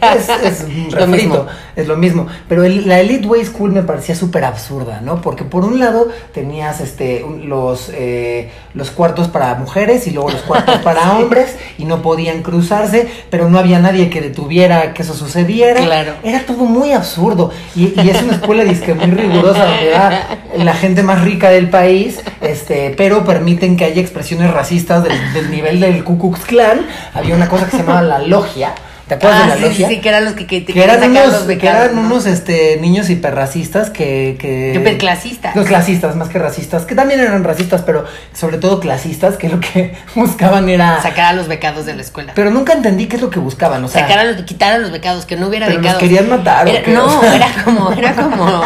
[0.44, 1.46] Es, lo mismo.
[1.76, 2.28] es lo mismo.
[2.48, 5.22] Pero el- la Elite Way School me parecía súper absurda, ¿no?
[5.22, 10.42] Porque por un lado tenías este los, eh, los cuartos para mujeres y luego los
[10.44, 15.14] cuartos para hombres y no podían cruzarse, pero no había nadie que detuviera que eso
[15.14, 15.82] sucediera.
[15.84, 16.14] Claro.
[16.24, 17.52] Era todo muy absurdo.
[17.76, 20.13] Y, y es una escuela disque muy rigurosa donde va
[20.58, 25.52] la gente más rica del país, este, pero permiten que haya expresiones racistas del, del
[25.52, 26.86] nivel del Ku Klux Klan.
[27.14, 28.74] Había una cosa que se llamaba la logia.
[29.08, 29.88] ¿Te acuerdas Ah, de la sí, logia?
[29.90, 32.02] sí, que eran los que, que, que eran unos, los que becados, eran ¿no?
[32.04, 34.74] unos este, niños hiperracistas que, que...
[34.76, 35.56] Hiperclasistas.
[35.58, 39.60] Los clasistas, más que racistas, que también eran racistas, pero sobre todo clasistas, que lo
[39.60, 41.02] que buscaban era...
[41.02, 42.32] Sacar a los becados de la escuela.
[42.34, 44.04] Pero nunca entendí qué es lo que buscaban, o sea...
[44.04, 46.02] Sacar a los, quitar a los becados, que no hubiera Pero los becados.
[46.02, 48.64] querían matar, no, era como, era como,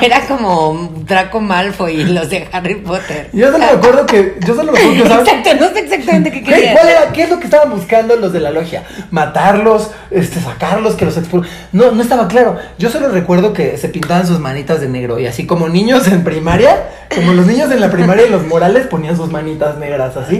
[0.00, 3.28] era como Draco Malfoy y los de Harry Potter.
[3.34, 4.36] Yo solo me acuerdo que...
[4.40, 5.30] Yo solo me acuerdo que.
[5.30, 6.74] Exacto, no sé exactamente qué ¿Qué, querían.
[6.76, 7.12] ¿Cuál era?
[7.12, 8.84] ¿Qué es lo que estaban buscando los de la logia?
[9.10, 9.65] Matarlos,
[10.10, 11.46] este, sacarlos, que los expul...
[11.72, 12.56] No, no estaba claro.
[12.78, 16.24] Yo solo recuerdo que se pintaban sus manitas de negro y así como niños en
[16.24, 20.38] primaria, como los niños en la primaria y los morales ponían sus manitas negras así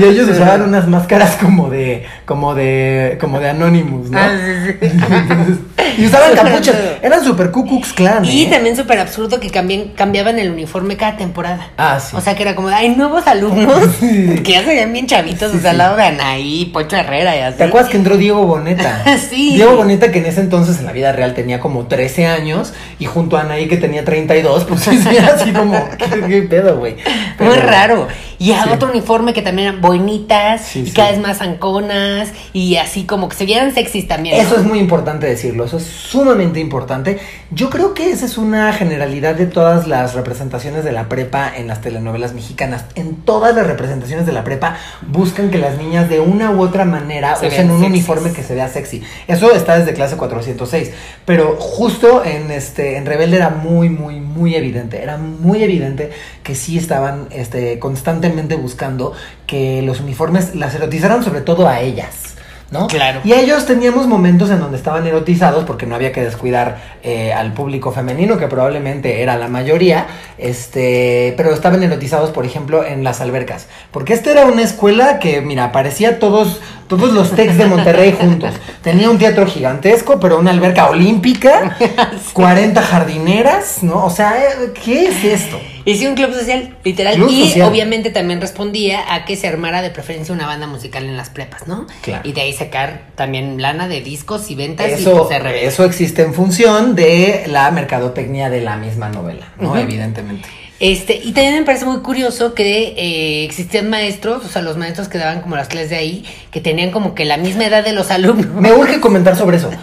[0.00, 4.18] y ellos usaban unas máscaras como de, como de, como de Anonymous, ¿no?
[4.18, 4.63] Ah, sí, sí.
[4.80, 5.58] Entonces,
[5.98, 6.76] y usaban capuchas.
[7.02, 8.24] Eran super Ku Klux Klan.
[8.24, 8.46] Y ¿eh?
[8.50, 11.68] también súper absurdo que cambien, cambiaban el uniforme cada temporada.
[11.76, 12.16] Ah, sí.
[12.16, 14.40] O sea, que era como, hay nuevos alumnos Sí.
[14.44, 17.36] que ya se veían bien chavitos, Sí, o sea, al lado de Anaí, Poncho Herrera
[17.36, 17.58] y así.
[17.58, 19.02] ¿Te acuerdas que entró Diego Boneta?
[19.30, 19.54] Sí.
[19.54, 23.06] Diego Boneta que en ese entonces en la vida real tenía como 13 años y
[23.06, 26.96] junto a Anaí que tenía 32, pues sí, sí, así como, ¿qué, qué pedo, güey?
[27.38, 28.08] Muy raro.
[28.38, 33.04] Y a otro uniforme que también eran bonitas y cada vez más anconas y así
[33.04, 34.36] como que se vieran sexys también.
[34.42, 34.53] ¿no?
[34.54, 37.18] Eso es muy importante decirlo, eso es sumamente importante.
[37.50, 41.66] Yo creo que esa es una generalidad de todas las representaciones de la prepa en
[41.66, 42.84] las telenovelas mexicanas.
[42.94, 44.76] En todas las representaciones de la prepa
[45.08, 47.90] buscan que las niñas de una u otra manera Se usen un sexys.
[47.90, 49.02] uniforme que se vea sexy.
[49.26, 50.92] Eso está desde clase 406,
[51.24, 56.12] pero justo en este en Rebelde era muy muy muy evidente, era muy evidente
[56.44, 59.14] que sí estaban este constantemente buscando
[59.48, 62.33] que los uniformes las erotizaran sobre todo a ellas.
[62.70, 62.86] ¿No?
[62.88, 63.20] Claro.
[63.24, 67.52] Y ellos teníamos momentos en donde estaban erotizados porque no había que descuidar eh, al
[67.52, 70.06] público femenino, que probablemente era la mayoría,
[70.38, 73.66] este, pero estaban erotizados, por ejemplo, en las albercas.
[73.90, 78.54] Porque esta era una escuela que, mira, parecía todos, todos los techs de Monterrey juntos.
[78.82, 81.76] Tenía un teatro gigantesco, pero una alberca olímpica,
[82.32, 84.04] 40 jardineras, ¿no?
[84.04, 85.58] O sea, eh, ¿qué es esto?
[85.84, 87.16] Y sí, un club social, literal.
[87.16, 87.68] Club y social.
[87.68, 91.66] obviamente también respondía a que se armara de preferencia una banda musical en las prepas,
[91.66, 91.86] ¿no?
[92.02, 92.26] Claro.
[92.28, 95.66] Y de ahí sacar también lana de discos y ventas y Eso, pues, RB.
[95.66, 99.76] eso existe en función de la mercadotecnia de la misma novela, ¿no?
[99.76, 100.48] Evidentemente.
[100.80, 105.08] Este, y también me parece muy curioso que eh, existían maestros, o sea, los maestros
[105.08, 107.92] que daban como las clases de ahí, que tenían como que la misma edad de
[107.92, 108.60] los alumnos.
[108.60, 109.70] Me urge comentar sobre eso.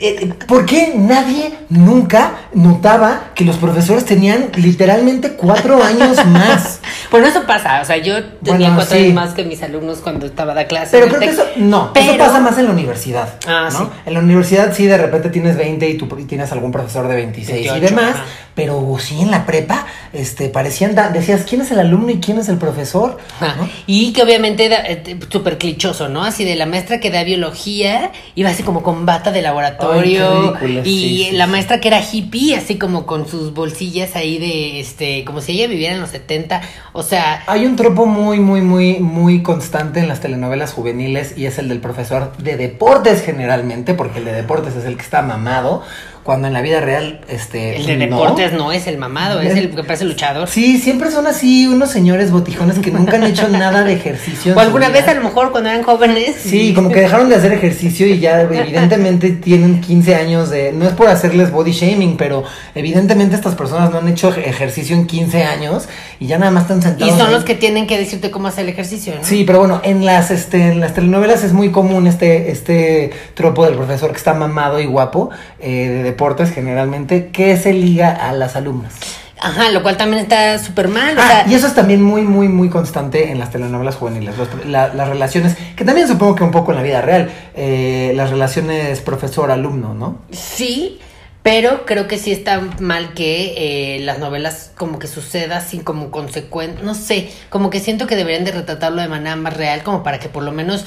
[0.00, 6.80] Eh, ¿Por qué nadie nunca notaba que los profesores tenían literalmente cuatro años más?
[7.10, 9.04] Bueno, eso pasa, o sea, yo tenía Bueno, cuatro sí.
[9.04, 10.90] años más que mis alumnos cuando estaba da clase.
[10.90, 13.30] Pero creo que eso, no, eso Pero- pasa más en la universidad.
[13.46, 13.78] Ah, ¿no?
[13.78, 13.84] sí.
[14.04, 17.14] En la universidad sí, de repente tienes 20 y tú y tienes algún profesor de
[17.14, 18.24] 26 y 28, demás, ajá.
[18.58, 22.38] Pero sí en la prepa, este, parecían, da- decías, ¿quién es el alumno y quién
[22.40, 23.18] es el profesor?
[23.40, 23.54] Ajá.
[23.56, 23.68] ¿No?
[23.86, 26.24] Y que obviamente da- eh, súper clichoso, ¿no?
[26.24, 30.28] Así de la maestra que da biología, iba así como con bata de laboratorio.
[30.28, 31.50] Ay, qué ridícula, y sí, la sí.
[31.52, 35.68] maestra que era hippie, así como con sus bolsillas ahí de, este, como si ella
[35.68, 36.60] viviera en los 70.
[36.92, 41.46] O sea, Hay un tropo muy, muy, muy, muy constante en las telenovelas juveniles y
[41.46, 45.22] es el del profesor de deportes generalmente, porque el de deportes es el que está
[45.22, 45.84] mamado,
[46.28, 47.76] cuando en la vida real, este...
[47.76, 50.46] el de deportes no es el mamado, es el que parece luchador.
[50.46, 54.54] Sí, siempre son así unos señores botijones que nunca han hecho nada de ejercicio.
[54.54, 56.36] O alguna vez a lo mejor cuando eran jóvenes.
[56.38, 60.70] Sí, como que dejaron de hacer ejercicio y ya evidentemente tienen 15 años de...
[60.72, 65.06] No es por hacerles body shaming, pero evidentemente estas personas no han hecho ejercicio en
[65.06, 65.88] 15 años
[66.20, 67.16] y ya nada más están Y sentados.
[67.16, 67.32] son ahí.
[67.32, 69.24] los que tienen que decirte cómo hacer el ejercicio, ¿no?
[69.24, 73.64] Sí, pero bueno, en las, este, en las telenovelas es muy común este, este tropo
[73.64, 78.32] del profesor que está mamado y guapo, eh, de deportes generalmente, que se liga a
[78.32, 78.92] las alumnas.
[79.40, 81.16] Ajá, lo cual también está súper mal.
[81.16, 84.36] O Ah, sea, y eso es también muy, muy, muy constante en las telenovelas juveniles.
[84.36, 88.12] Los- la- las relaciones, que también supongo que un poco en la vida real, eh,
[88.16, 90.18] las relaciones profesor-alumno, ¿no?
[90.32, 90.98] Sí,
[91.44, 93.54] pero creo que sí está mal que
[93.96, 98.16] eh, las novelas como que suceda sin como consecuencia, no sé, como que siento que
[98.16, 100.84] deberían de retratarlo de manera más real, como para que por lo menos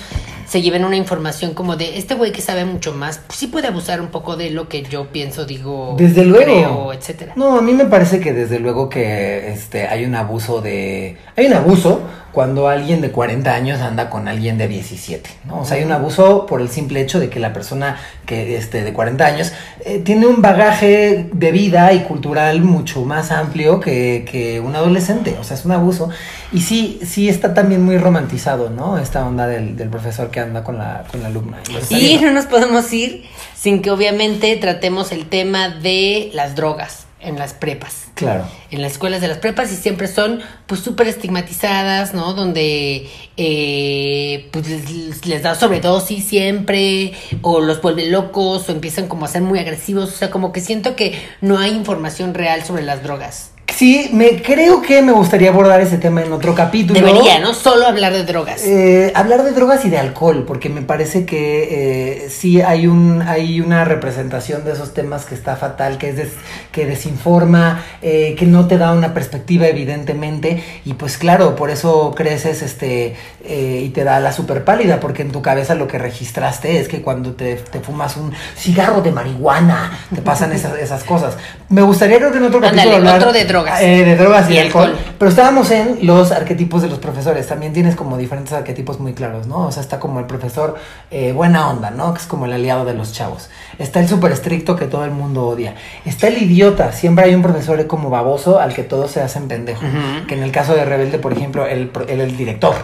[0.52, 3.70] se lleven una información como de este güey que sabe mucho más, pues sí puede
[3.70, 6.44] abusar un poco de lo que yo pienso, digo, Desde luego.
[6.44, 7.32] creo, etcétera.
[7.38, 11.46] No, a mí me parece que desde luego que este hay un abuso de hay
[11.46, 15.62] un abuso cuando alguien de 40 años anda con alguien de 17, ¿no?
[15.62, 18.84] O sea, hay un abuso por el simple hecho de que la persona que este
[18.84, 19.52] de 40 años
[19.84, 25.36] eh, tiene un bagaje de vida y cultural mucho más amplio que, que un adolescente,
[25.40, 26.10] o sea, es un abuso
[26.52, 28.98] y sí sí está también muy romantizado, ¿no?
[28.98, 31.58] Esta onda del, del profesor que anda con la con la alumna.
[31.90, 37.38] Y no nos podemos ir sin que obviamente tratemos el tema de las drogas en
[37.38, 38.06] las prepas.
[38.16, 38.46] Claro.
[38.70, 42.34] En las escuelas de las prepas y siempre son pues súper estigmatizadas, ¿no?
[42.34, 49.26] Donde eh, pues les, les da sobredosis siempre o los vuelve locos o empiezan como
[49.26, 50.10] a ser muy agresivos.
[50.10, 53.51] O sea, como que siento que no hay información real sobre las drogas.
[53.82, 57.00] Sí, me creo que me gustaría abordar ese tema en otro capítulo.
[57.00, 57.52] Debería, ¿no?
[57.56, 58.64] Solo hablar de drogas.
[58.64, 63.24] Eh, hablar de drogas y de alcohol, porque me parece que eh, sí hay un
[63.24, 66.34] hay una representación de esos temas que está fatal, que es des-
[66.72, 72.14] que desinforma, eh, que no te da una perspectiva evidentemente y pues claro, por eso
[72.16, 75.98] creces este eh, y te da la super pálida, porque en tu cabeza lo que
[75.98, 81.04] registraste es que cuando te, te fumas un cigarro de marihuana te pasan esas, esas
[81.04, 81.36] cosas.
[81.70, 83.71] Me gustaría creo que en otro Ándale, capítulo hablar otro de drogas.
[83.80, 84.90] Eh, de drogas y, Y alcohol.
[84.90, 85.06] alcohol.
[85.18, 87.48] Pero estábamos en los arquetipos de los profesores.
[87.48, 89.68] También tienes como diferentes arquetipos muy claros, ¿no?
[89.68, 90.76] O sea, está como el profesor
[91.12, 92.14] eh, buena onda, ¿no?
[92.14, 93.50] Que es como el aliado de los chavos.
[93.78, 95.76] Está el súper estricto que todo el mundo odia.
[96.06, 96.92] Está el idiota.
[96.92, 99.82] Siempre hay un profesor como baboso al que todos se hacen pendejo.
[100.28, 102.76] Que en el caso de Rebelde, por ejemplo, el, el, el director.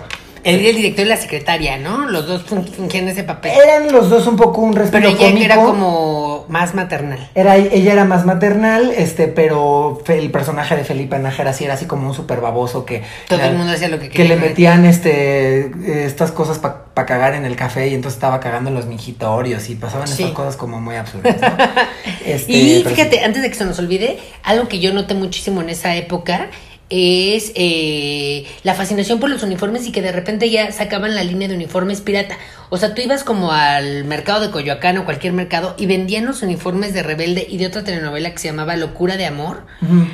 [0.44, 2.08] El, el director y la secretaria, ¿no?
[2.08, 3.52] Los dos fun- fungían ese papel.
[3.64, 5.46] Eran los dos un poco un respiro Pero ella cómico.
[5.46, 7.30] era como más maternal.
[7.36, 11.86] Era, ella era más maternal, este, pero el personaje de Felipe Nájera sí era así
[11.86, 13.04] como un súper baboso que...
[13.28, 14.36] Todo el mundo hacía lo que que quería.
[14.36, 15.72] le metían este
[16.06, 19.76] estas cosas para cagar en el café y entonces estaba cagando en los mingitorios y
[19.76, 20.24] pasaban Sí.
[20.24, 21.36] estas cosas como muy absurdas.
[21.42, 21.48] ¿no?
[22.26, 25.70] Este, Y fíjate, antes de que se nos olvide, algo que yo noté muchísimo en
[25.70, 26.50] esa época
[26.90, 31.48] es eh, la fascinación por los uniformes y que de repente ya sacaban la línea
[31.48, 32.38] de uniformes pirata.
[32.70, 36.42] O sea, tú ibas como al mercado de Coyoacán o cualquier mercado y vendían los
[36.42, 39.64] uniformes de Rebelde y de otra telenovela que se llamaba Locura de Amor,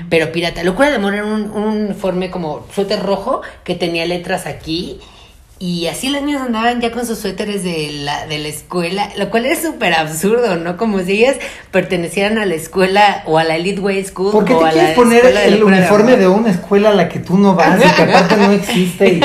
[0.10, 0.64] pero pirata.
[0.64, 5.00] Locura de Amor era un, un uniforme como suéter rojo que tenía letras aquí.
[5.66, 9.30] Y así las niñas andaban ya con sus suéteres de la, de la escuela, lo
[9.30, 10.76] cual es súper absurdo, ¿no?
[10.76, 11.38] Como si ellas
[11.72, 14.34] pertenecieran a la escuela o a la Elite Way School.
[14.34, 17.08] ¿Por qué o te la quieres poner el de uniforme de una escuela a la
[17.08, 19.08] que tú no vas y que aparte no existe?
[19.08, 19.22] Y,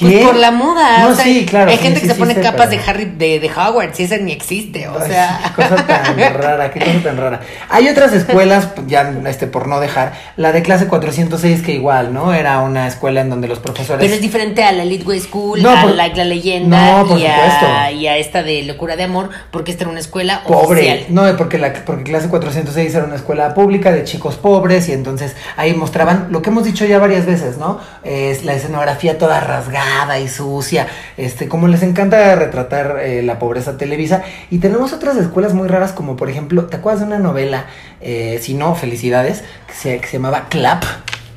[0.00, 0.98] Pues por la moda.
[1.00, 1.70] No, o sea, sí, claro.
[1.70, 4.04] Hay sí, gente sí que se pone capas pero- de Harry, de, de Hogwarts y
[4.04, 4.88] esa ni existe.
[4.88, 5.40] O Ay, sea.
[5.56, 7.40] qué cosa tan rara, qué cosa tan rara.
[7.68, 12.32] Hay otras escuelas, ya este por no dejar, la de clase 406 que igual, ¿no?
[12.34, 15.62] Era una escuela en donde los profesores Pero es diferente a la Elite Way School,
[15.62, 18.96] No, a por- la, la leyenda No, por y, a, y a esta de locura
[18.96, 20.80] de amor, porque esta era una escuela pobre.
[20.80, 21.04] oficial.
[21.10, 25.36] No, porque la porque clase 406 era una escuela pública de chicos pobres y entonces
[25.56, 27.78] ahí mostraban lo que hemos dicho ya varias veces, ¿no?
[28.02, 29.89] Es la escenografía toda rasgada
[30.20, 35.52] y sucia, este como les encanta retratar eh, la pobreza televisa y tenemos otras escuelas
[35.52, 37.66] muy raras como por ejemplo, ¿te acuerdas de una novela
[38.00, 40.84] eh, si no, felicidades, que se, que se llamaba Clap?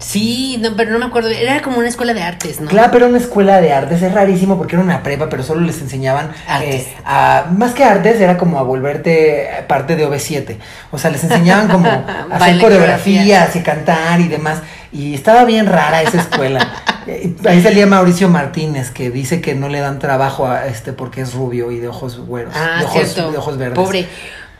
[0.03, 1.29] Sí, no, pero no me acuerdo.
[1.29, 2.67] Era como una escuela de artes, ¿no?
[2.67, 5.81] Clap era una escuela de artes, es rarísimo porque era una prepa, pero solo les
[5.81, 6.87] enseñaban Artes.
[6.87, 10.57] eh, a, más que artes, era como a volverte parte de OV7.
[10.91, 14.61] O sea, les enseñaban como a hacer coreografías y cantar y demás.
[14.91, 16.83] Y estaba bien rara esa escuela.
[17.45, 21.33] Ahí salía Mauricio Martínez, que dice que no le dan trabajo a este porque es
[21.33, 22.53] rubio y de ojos güeros.
[22.55, 23.31] Ah, de ojos, cierto.
[23.31, 23.75] de ojos verdes.
[23.75, 24.07] Pobre.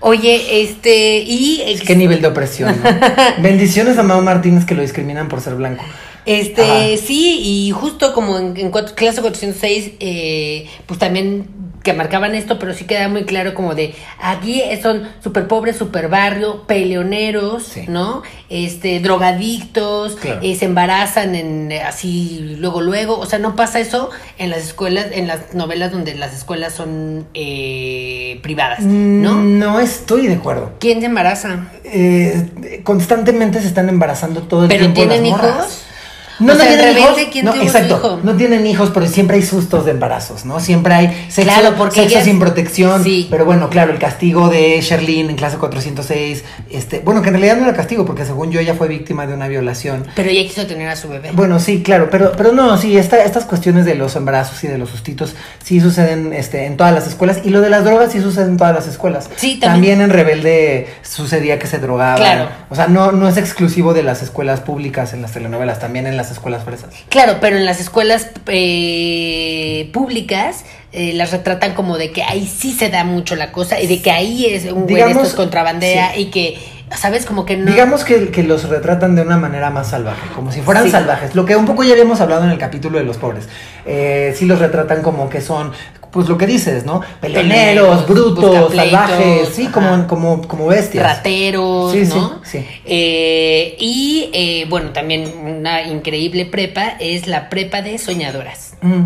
[0.06, 2.90] Oye, este, y Qué nivel de opresión, ¿no?
[3.42, 5.84] Bendiciones a Mau Martínez que lo discriminan por ser blanco.
[6.26, 6.98] Este, Ajá.
[7.06, 11.48] sí, y justo como en, en cuatro- clase 406, eh, pues también
[11.84, 16.08] que marcaban esto, pero sí queda muy claro como de, aquí son súper pobres, súper
[16.08, 17.86] barrio, peleoneros, Sí.
[17.90, 18.24] ¿no?
[18.50, 20.40] Este, drogadictos, Claro.
[20.42, 24.60] eh, se embarazan en eh, así luego, luego, o sea, no pasa eso en las
[24.64, 29.34] escuelas, en las novelas donde las escuelas son eh, privadas, ¿no?
[29.36, 30.72] Mm, No estoy de acuerdo.
[30.80, 31.68] ¿Quién se embaraza?
[31.84, 35.56] eh, constantemente se están embarazando todo el ¿Pero tiempo tienen las morras.
[35.58, 35.86] hijos?
[36.40, 37.18] No, O sea, tienen hijos.
[37.32, 37.96] ¿quién no, exacto.
[37.98, 38.20] hijo?
[38.24, 40.60] No tienen hijos, pero siempre hay sustos de embarazos, ¿no?
[40.60, 43.04] Siempre hay sexo, Claro, porque sexo ellas- sin protección.
[43.04, 43.28] Sí.
[43.30, 47.58] Pero bueno, claro, el castigo de Sherlyn en clase 406, este, bueno, que en realidad
[47.58, 50.06] no era castigo, porque según yo ella fue víctima de una violación.
[50.16, 51.30] Pero ella quiso tener a su bebé.
[51.34, 54.78] Bueno, sí, claro, pero, pero no, sí, esta, estas cuestiones de los embarazos y de
[54.78, 58.22] los sustitos sí suceden este, en todas las escuelas y lo de las drogas sí
[58.22, 59.30] sucede en todas las escuelas.
[59.36, 60.02] Sí, también.
[60.02, 62.18] en Rebelde sucedía que se drogaban.
[62.18, 62.50] Claro.
[62.70, 66.18] O sea, no, no es exclusivo de las escuelas públicas en las telenovelas, también en
[66.18, 66.94] las las escuelas fresas.
[67.10, 72.72] Claro, pero en las escuelas eh, públicas eh, las retratan como de que ahí sí
[72.72, 76.14] se da mucho la cosa y de que ahí es un güey de estos contrabandea
[76.14, 76.22] sí.
[76.22, 76.60] y que,
[76.96, 77.26] ¿sabes?
[77.26, 77.72] Como que no...
[77.72, 80.92] Digamos que, que los retratan de una manera más salvaje, como si fueran Sí.
[80.92, 81.36] salvajes.
[81.36, 83.50] Lo que un poco ya habíamos hablado en el capítulo de los pobres.
[83.86, 85.72] Eh, sí los retratan como que son,
[86.14, 87.02] pues lo que dices, ¿no?
[87.20, 91.04] Peleoneros, brutos, salvajes, sí, como, como, como bestias.
[91.04, 92.40] rateros, Sí, ¿no?
[92.44, 92.64] sí.
[92.86, 98.76] Eh, y eh, bueno, también una increíble prepa es la prepa de soñadoras.
[98.82, 99.06] Mm.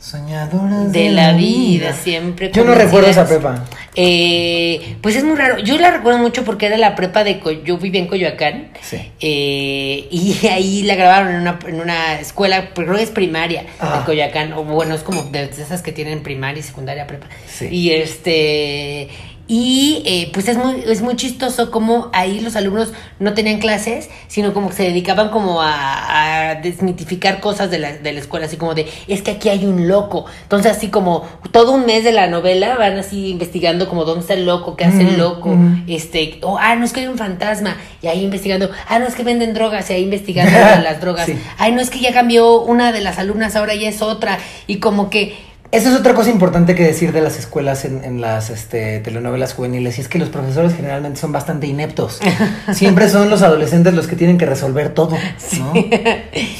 [0.00, 3.64] Soñadoras De la vida, siempre Yo no recuerdo esa prepa.
[3.94, 5.58] Eh, pues es muy raro.
[5.58, 7.40] Yo la recuerdo mucho porque era la prepa de.
[7.40, 8.70] Co- Yo vivía en Coyoacán.
[8.80, 8.96] Sí.
[9.20, 13.98] Eh, y ahí la grabaron en una, en una escuela, creo que es primaria Ah.
[13.98, 14.52] de Coyoacán.
[14.54, 17.26] O bueno, es como de esas que tienen primaria y secundaria prepa.
[17.46, 17.68] Sí.
[17.70, 19.08] Y este.
[19.48, 24.08] Y eh, pues es muy, es muy chistoso como ahí los alumnos no tenían clases,
[24.28, 28.46] sino como que se dedicaban como a, a desmitificar cosas de la, de la escuela,
[28.46, 30.26] así como de, es que aquí hay un loco.
[30.44, 34.34] Entonces así como todo un mes de la novela van así investigando como dónde está
[34.34, 35.68] el loco, qué hace el Ujú, loco, ujú.
[35.88, 39.14] este, o ah, no es que hay un fantasma, y ahí investigando, ah, no es
[39.14, 41.36] que venden drogas, y ahí investigando las drogas, Sí.
[41.58, 44.76] ay, no es que ya cambió una de las alumnas, ahora ya es otra, y
[44.76, 45.36] como que
[45.72, 49.54] Esa es otra cosa importante que decir de las escuelas en, en las este, telenovelas
[49.54, 52.20] juveniles, y es que los profesores generalmente son bastante ineptos.
[52.74, 55.16] Siempre son los adolescentes los que tienen que resolver todo.
[55.58, 55.72] ¿no?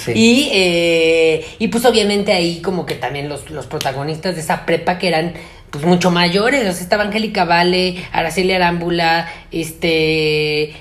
[0.03, 0.13] Sí.
[0.15, 4.99] Y, eh, y pues obviamente ahí como que también los, los protagonistas de esa prepa
[4.99, 5.35] que eran
[5.71, 10.73] pues mucho mayores, o sea, estaba Angélica Vale, Araceli Arámbula, este...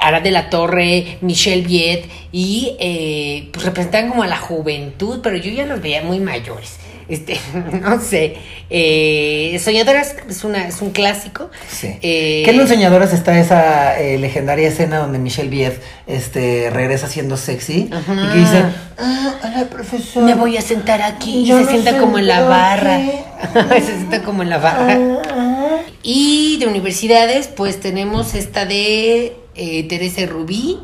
[0.00, 5.36] Ara de la Torre, Michelle Viet, y eh, pues representaban como a la juventud, pero
[5.36, 6.79] yo ya los veía muy mayores.
[7.10, 7.38] Este,
[7.82, 8.36] no sé.
[8.70, 11.50] Eh, Soñadoras es una, es un clásico.
[11.68, 11.88] Sí.
[12.02, 17.36] Eh, ¿Qué en Enseñadoras está esa eh, legendaria escena donde Michelle Viet este, regresa siendo
[17.36, 18.14] sexy Ajá.
[18.14, 18.62] y que dice,
[18.96, 20.22] ah, hola profesor.
[20.22, 23.00] Me voy a sentar aquí y se no sienta como en la barra.
[23.74, 24.98] se sienta como en la barra.
[26.02, 30.78] Y de universidades, pues tenemos esta de eh, Teresa Rubí.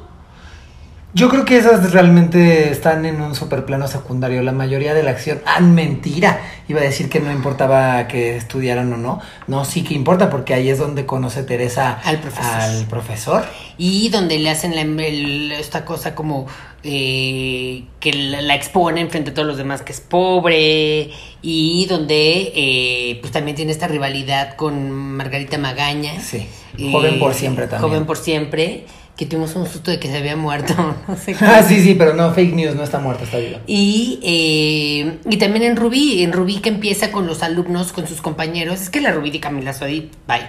[1.18, 4.42] Yo creo que esas realmente están en un superplano secundario.
[4.42, 5.40] La mayoría de la acción.
[5.46, 6.40] ¡Ah, mentira!
[6.68, 9.20] Iba a decir que no importaba que estudiaran o no.
[9.46, 12.44] No, sí que importa porque ahí es donde conoce Teresa Al profesor.
[12.52, 13.44] al profesor.
[13.78, 16.46] Y donde le hacen la- el- esta cosa como
[16.82, 21.10] eh, que la, la exponen frente a todos los demás que es pobre.
[21.40, 26.20] Y donde eh, pues también tiene esta rivalidad con Margarita Magaña.
[26.20, 26.46] Sí.
[26.92, 27.90] Joven por siempre también.
[27.90, 28.84] Joven por siempre.
[29.16, 30.74] Que tuvimos un susto de que se había muerto.
[31.08, 31.44] No sé qué.
[31.44, 33.60] Ah, sí, sí, pero no, fake news, no está muerta, está viva.
[33.66, 38.20] Y, eh, y también en Rubí, en Rubí que empieza con los alumnos, con sus
[38.20, 38.80] compañeros.
[38.82, 40.40] Es que la Rubí de Camila Sodi, bye.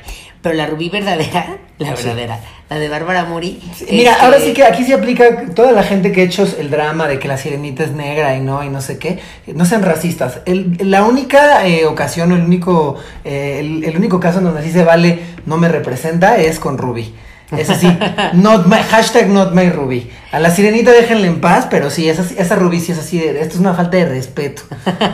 [0.41, 2.03] Pero la Rubí verdadera, la Sí.
[2.03, 2.39] verdadera,
[2.69, 3.59] la de Bárbara Mori.
[3.89, 6.69] Mira, este, ahora sí que aquí se aplica toda la gente que ha hecho el
[6.69, 9.19] drama de que la sirenita es negra y no, y no sé qué.
[9.47, 10.39] No sean racistas.
[10.45, 14.71] El- la única eh, ocasión, el único, eh, el, el único caso en donde sí
[14.71, 17.13] se vale no me representa es con Ruby.
[17.55, 17.87] Es así,
[18.33, 20.09] not my, hashtag not my Ruby.
[20.33, 23.39] A la sirenita déjenla en paz, pero sí, esa, esa Ruby sí es así, de-
[23.39, 24.63] esto es una falta de respeto.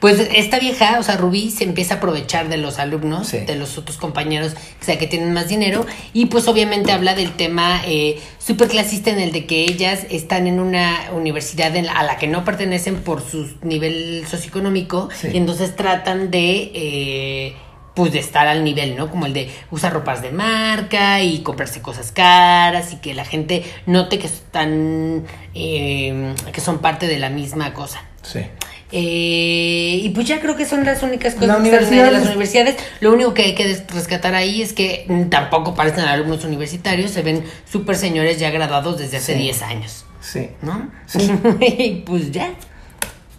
[0.00, 3.40] Pues esta vieja, o sea, Rubí se empieza a aprovechar de los alumnos, Sí.
[3.40, 7.32] de los otros compañeros, o sea, que tienen más dinero, y pues obviamente habla del
[7.32, 11.92] tema eh, súper clasista en el de que ellas están en una universidad en la-
[11.92, 15.28] a la que no pertenecen por su nivel socioeconómico, Sí.
[15.34, 16.70] y entonces tratan de...
[16.74, 17.56] eh,
[17.94, 19.10] pues de estar al nivel, ¿no?
[19.10, 23.64] Como el de usar ropas de marca y comprarse cosas caras y que la gente
[23.86, 25.24] note que están,
[25.54, 28.02] eh, que son parte de la misma cosa.
[28.22, 28.40] Sí.
[28.92, 32.22] Eh, y pues ya creo que son las únicas cosas La que están de las
[32.22, 32.76] es- universidades.
[33.00, 37.44] Lo único que hay que rescatar ahí es que tampoco parecen alumnos universitarios, se ven
[37.70, 39.38] súper señores ya graduados desde hace Sí.
[39.42, 40.48] 10 años, Sí.
[40.62, 40.90] ¿no?
[41.06, 41.30] Sí.
[41.60, 42.50] y pues ya.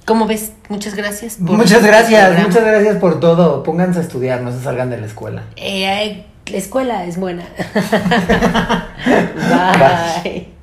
[0.06, 0.52] ¿Cómo ves?
[0.70, 1.36] Muchas gracias.
[1.36, 2.47] por Muchas este gracias, programa.
[2.47, 3.64] muchas gracias por todo.
[3.64, 5.43] Pónganse a estudiar, no se salgan de la escuela.
[5.56, 7.45] Eh, la escuela es buena.
[9.06, 10.24] Bye.
[10.24, 10.61] Bye.